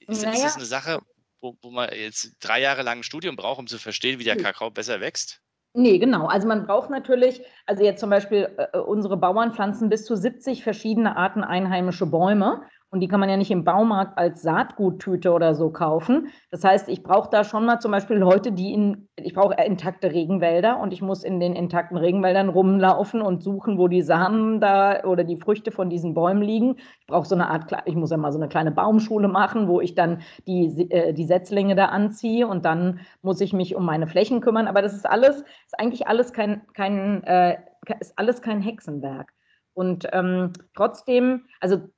[0.00, 0.34] ist, naja.
[0.34, 1.00] ist das eine Sache,
[1.40, 4.36] wo, wo man jetzt drei Jahre lang ein Studium braucht, um zu verstehen, wie der
[4.36, 4.42] hm.
[4.42, 5.40] Kakao besser wächst?
[5.78, 6.26] Nee, genau.
[6.26, 10.62] Also man braucht natürlich, also jetzt zum Beispiel äh, unsere Bauern pflanzen bis zu 70
[10.62, 12.62] verschiedene Arten einheimische Bäume.
[12.90, 16.28] Und die kann man ja nicht im Baumarkt als Saatguttüte oder so kaufen.
[16.52, 20.12] Das heißt, ich brauche da schon mal zum Beispiel Leute, die in, ich brauche intakte
[20.12, 25.02] Regenwälder und ich muss in den intakten Regenwäldern rumlaufen und suchen, wo die Samen da
[25.02, 26.76] oder die Früchte von diesen Bäumen liegen.
[27.00, 29.80] Ich brauche so eine Art, ich muss ja mal so eine kleine Baumschule machen, wo
[29.80, 34.06] ich dann die, äh, die Setzlinge da anziehe und dann muss ich mich um meine
[34.06, 34.68] Flächen kümmern.
[34.68, 37.58] Aber das ist alles, ist eigentlich alles kein, kein, äh,
[37.98, 39.32] ist alles kein Hexenwerk.
[39.74, 41.88] Und ähm, trotzdem, also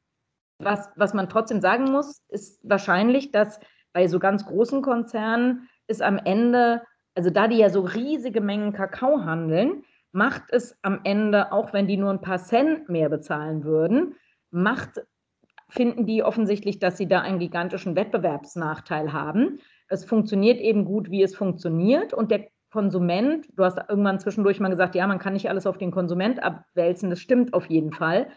[0.59, 3.61] was, was man trotzdem sagen muss, ist wahrscheinlich, dass
[3.92, 6.82] bei so ganz großen Konzernen ist am Ende,
[7.14, 11.86] also da die ja so riesige Mengen Kakao handeln, macht es am Ende, auch wenn
[11.86, 14.14] die nur ein paar Cent mehr bezahlen würden,
[14.50, 15.02] macht,
[15.68, 19.61] finden die offensichtlich, dass sie da einen gigantischen Wettbewerbsnachteil haben.
[19.88, 24.68] Es funktioniert eben gut, wie es funktioniert und der Konsument, du hast irgendwann zwischendurch mal
[24.68, 28.28] gesagt, ja, man kann nicht alles auf den Konsument abwälzen, das stimmt auf jeden Fall.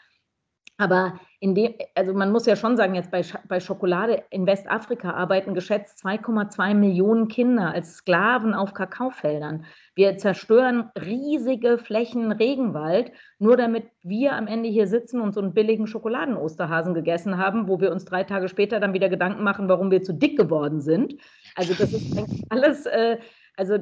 [0.78, 5.11] Aber in dem, also man muss ja schon sagen, jetzt bei, bei Schokolade in Westafrika
[5.11, 9.65] arbeiten geschätzt 2,2 Millionen Kinder als Sklaven auf Kakaofeldern.
[9.93, 15.53] Wir zerstören riesige Flächen Regenwald, nur damit wir am Ende hier sitzen und so einen
[15.53, 19.91] billigen Schokoladen-Osterhasen gegessen haben, wo wir uns drei Tage später dann wieder Gedanken machen, warum
[19.91, 21.15] wir zu dick geworden sind.
[21.55, 23.17] Also das ist eigentlich alles, äh,
[23.55, 23.78] also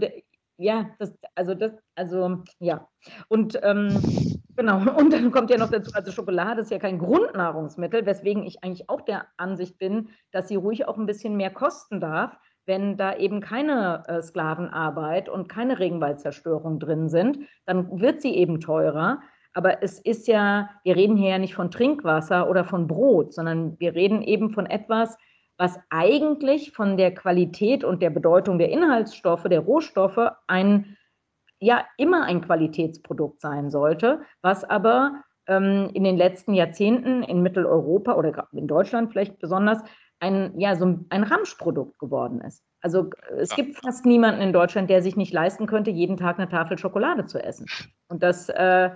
[0.60, 2.88] ja, das, also das, also ja.
[3.30, 3.90] Und ähm,
[4.56, 8.64] genau, und dann kommt ja noch dazu, also Schokolade ist ja kein Grundnahrungsmittel, weswegen ich
[8.64, 12.98] eigentlich auch der Ansicht bin, dass sie ruhig auch ein bisschen mehr kosten darf, wenn
[12.98, 19.22] da eben keine äh, Sklavenarbeit und keine Regenwaldzerstörung drin sind, dann wird sie eben teurer.
[19.54, 23.80] Aber es ist ja, wir reden hier ja nicht von Trinkwasser oder von Brot, sondern
[23.80, 25.18] wir reden eben von etwas,
[25.60, 30.98] was eigentlich von der Qualität und der Bedeutung der Inhaltsstoffe, der Rohstoffe ein
[31.60, 38.14] ja immer ein Qualitätsprodukt sein sollte, was aber ähm, in den letzten Jahrzehnten in Mitteleuropa
[38.14, 39.84] oder in Deutschland vielleicht besonders
[40.22, 42.64] ein, ja, so ein Ramschprodukt geworden ist.
[42.82, 46.48] Also es gibt fast niemanden in Deutschland, der sich nicht leisten könnte, jeden Tag eine
[46.48, 47.68] Tafel Schokolade zu essen.
[48.08, 48.92] Und das äh,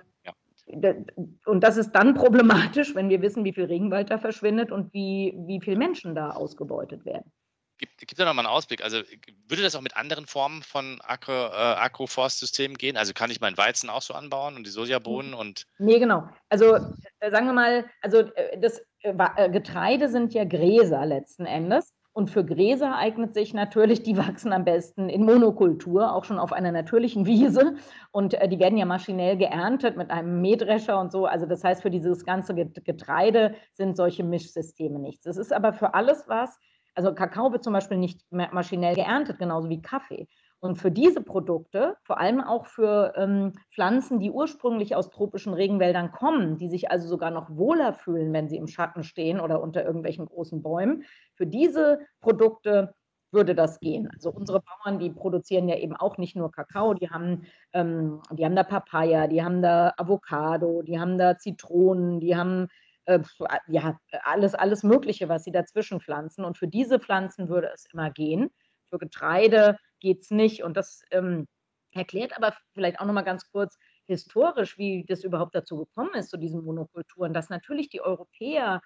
[0.66, 5.34] und das ist dann problematisch, wenn wir wissen, wie viel Regenwald da verschwindet und wie,
[5.46, 7.32] wie viele Menschen da ausgebeutet werden.
[7.78, 8.84] Gibt, gibt es da nochmal einen Ausblick?
[8.84, 9.00] Also
[9.48, 12.96] würde das auch mit anderen Formen von Agro, äh, Agroforstsystemen gehen?
[12.96, 15.66] Also kann ich meinen Weizen auch so anbauen und die Sojabohnen und.
[15.80, 16.30] Nee, genau.
[16.50, 21.94] Also äh, sagen wir mal, also äh, das äh, Getreide sind ja Gräser letzten Endes.
[22.14, 26.54] Und für Gräser eignet sich natürlich, die wachsen am besten in Monokultur, auch schon auf
[26.54, 27.76] einer natürlichen Wiese.
[28.12, 31.26] Und äh, die werden ja maschinell geerntet mit einem Mähdrescher und so.
[31.26, 35.26] Also das heißt, für dieses ganze Getreide sind solche Mischsysteme nichts.
[35.26, 36.60] Es ist aber für alles was,
[36.96, 40.28] also Kakao wird zum Beispiel nicht maschinell geerntet, genauso wie Kaffee.
[40.60, 46.14] Und für diese Produkte, vor allem auch für ähm, Pflanzen, die ursprünglich aus tropischen Regenwäldern
[46.14, 49.84] kommen, die sich also sogar noch wohler fühlen, wenn sie im Schatten stehen oder unter
[49.84, 51.04] irgendwelchen großen Bäumen,
[51.36, 52.94] für diese Produkte
[53.32, 54.08] würde das gehen.
[54.14, 58.46] Also unsere Bauern, die produzieren ja eben auch nicht nur Kakao, die haben, ähm, die
[58.46, 62.68] haben da Papaya, die haben da Avocado, die haben da Zitronen, die haben
[63.06, 63.20] äh,
[63.68, 66.46] ja alles, alles Mögliche, was sie dazwischen pflanzen.
[66.46, 68.52] Und für diese Pflanzen würde es immer gehen.
[68.90, 70.64] Für Getreide geht es nicht.
[70.64, 71.48] Und das ähm,
[71.92, 76.38] erklärt aber vielleicht auch nochmal ganz kurz historisch, wie das überhaupt dazu gekommen ist, zu
[76.38, 78.82] diesen Monokulturen, dass natürlich die Europäer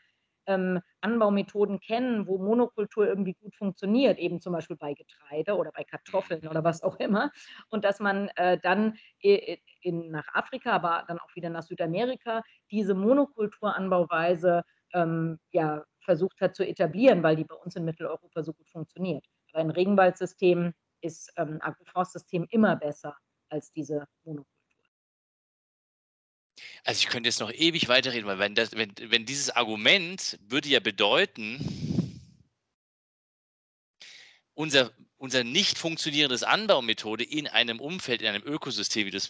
[0.47, 5.83] ähm, Anbaumethoden kennen, wo Monokultur irgendwie gut funktioniert, eben zum Beispiel bei Getreide oder bei
[5.83, 7.31] Kartoffeln oder was auch immer.
[7.69, 12.41] Und dass man äh, dann in, nach Afrika, aber dann auch wieder nach Südamerika
[12.71, 18.53] diese Monokulturanbauweise ähm, ja, versucht hat zu etablieren, weil die bei uns in Mitteleuropa so
[18.53, 19.25] gut funktioniert.
[19.51, 23.15] Aber ein Regenwaldsystem ist ähm, Agroforstsystem immer besser
[23.49, 24.56] als diese Monokultur.
[26.83, 30.69] Also ich könnte jetzt noch ewig weiterreden, weil wenn, das, wenn, wenn dieses Argument würde
[30.69, 32.21] ja bedeuten,
[34.53, 39.29] unser, unser nicht funktionierendes Anbaumethode in einem Umfeld, in einem Ökosystem, wie das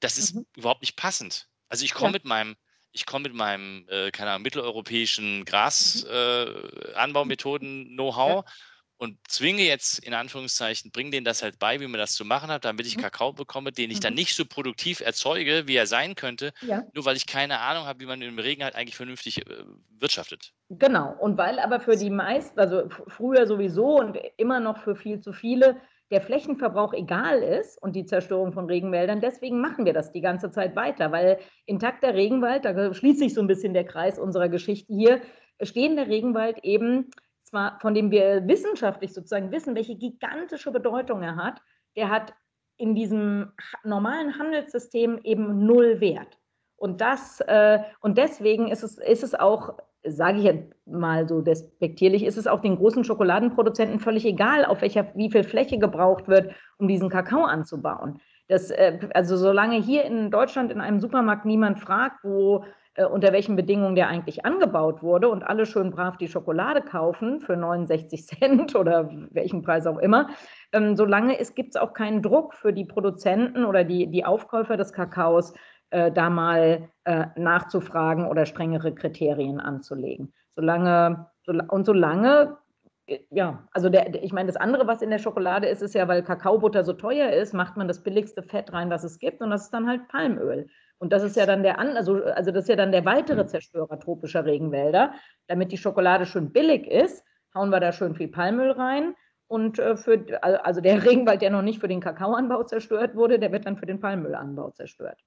[0.00, 0.44] das ist mhm.
[0.56, 1.48] überhaupt nicht passend.
[1.68, 2.12] Also ich komme ja.
[2.12, 2.56] mit meinem,
[2.92, 8.44] ich komme mit meinem, äh, keine Ahnung, mitteleuropäischen Grasanbaumethoden-Know-how.
[8.44, 8.48] Mhm.
[8.48, 8.52] Äh,
[8.96, 12.50] und zwinge jetzt in Anführungszeichen, bringe denen das halt bei, wie man das zu machen
[12.50, 13.02] hat, damit ich mhm.
[13.02, 14.20] Kakao bekomme, den ich dann mhm.
[14.20, 16.84] nicht so produktiv erzeuge, wie er sein könnte, ja.
[16.92, 19.64] nur weil ich keine Ahnung habe, wie man im Regen halt eigentlich vernünftig äh,
[19.98, 20.52] wirtschaftet.
[20.70, 25.20] Genau, und weil aber für die meisten, also früher sowieso und immer noch für viel
[25.20, 25.76] zu viele,
[26.10, 30.50] der Flächenverbrauch egal ist und die Zerstörung von Regenwäldern, deswegen machen wir das die ganze
[30.50, 34.94] Zeit weiter, weil intakter Regenwald, da schließt sich so ein bisschen der Kreis unserer Geschichte
[34.94, 35.22] hier,
[35.62, 37.10] stehender Regenwald eben
[37.54, 41.62] zwar, von dem wir wissenschaftlich sozusagen wissen, welche gigantische Bedeutung er hat,
[41.96, 42.34] der hat
[42.76, 43.52] in diesem
[43.84, 46.38] normalen Handelssystem eben null wert.
[46.76, 51.40] Und das äh, und deswegen ist es, ist es auch, sage ich jetzt mal so
[51.40, 56.26] despektierlich, ist es auch den großen Schokoladenproduzenten völlig egal, auf welcher, wie viel Fläche gebraucht
[56.26, 58.20] wird, um diesen Kakao anzubauen.
[58.48, 62.64] Das, äh, also solange hier in Deutschland in einem Supermarkt niemand fragt, wo
[62.94, 67.40] äh, unter welchen Bedingungen der eigentlich angebaut wurde und alle schön brav die Schokolade kaufen
[67.40, 70.28] für 69 Cent oder welchen Preis auch immer,
[70.72, 74.92] ähm, solange gibt es auch keinen Druck für die Produzenten oder die, die Aufkäufer des
[74.92, 75.54] Kakaos,
[75.90, 80.32] äh, da mal äh, nachzufragen oder strengere Kriterien anzulegen.
[80.56, 82.58] Solange, so, und solange,
[83.06, 86.08] äh, ja, also der, ich meine, das andere, was in der Schokolade ist, ist ja,
[86.08, 89.50] weil Kakaobutter so teuer ist, macht man das billigste Fett rein, was es gibt, und
[89.50, 90.68] das ist dann halt Palmöl.
[91.04, 94.00] Und das ist ja dann der also, also das ist ja dann der weitere Zerstörer
[94.00, 95.12] tropischer Regenwälder.
[95.48, 97.22] Damit die Schokolade schön billig ist,
[97.54, 99.14] hauen wir da schön viel Palmöl rein.
[99.46, 103.52] Und äh, für, also der Regenwald, der noch nicht für den Kakaoanbau zerstört wurde, der
[103.52, 105.20] wird dann für den Palmölanbau zerstört.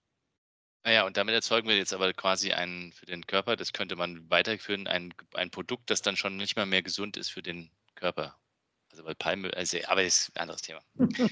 [0.83, 4.27] Naja, und damit erzeugen wir jetzt aber quasi ein für den Körper, das könnte man
[4.31, 8.35] weiterführen, ein, ein Produkt, das dann schon nicht mal mehr gesund ist für den Körper.
[8.89, 10.81] Also weil Palmöl, also, aber das ist ein anderes Thema.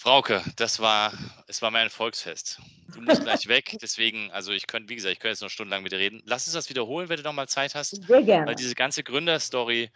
[0.00, 1.12] Frauke, das war,
[1.46, 2.58] es war mein Volksfest.
[2.94, 5.82] Du musst gleich weg, deswegen, also ich könnte, wie gesagt, ich könnte jetzt noch stundenlang
[5.82, 6.22] mit dir reden.
[6.24, 8.02] Lass uns das wiederholen, wenn du noch mal Zeit hast.
[8.06, 8.46] Sehr gerne.
[8.46, 9.90] Weil diese ganze Gründerstory,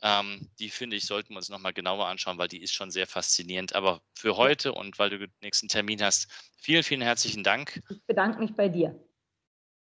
[0.00, 3.08] ähm, die finde ich, sollten wir uns nochmal genauer anschauen, weil die ist schon sehr
[3.08, 3.74] faszinierend.
[3.74, 7.82] Aber für heute und weil du den nächsten Termin hast, vielen, vielen herzlichen Dank.
[7.90, 8.94] Ich bedanke mich bei dir.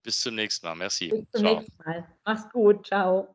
[0.04, 0.76] Bis zum nächsten Mal.
[0.76, 1.10] Merci.
[1.10, 1.60] Bis zum Ciao.
[1.60, 2.08] nächsten Mal.
[2.24, 2.88] Mach's gut.
[2.88, 3.35] Ciao.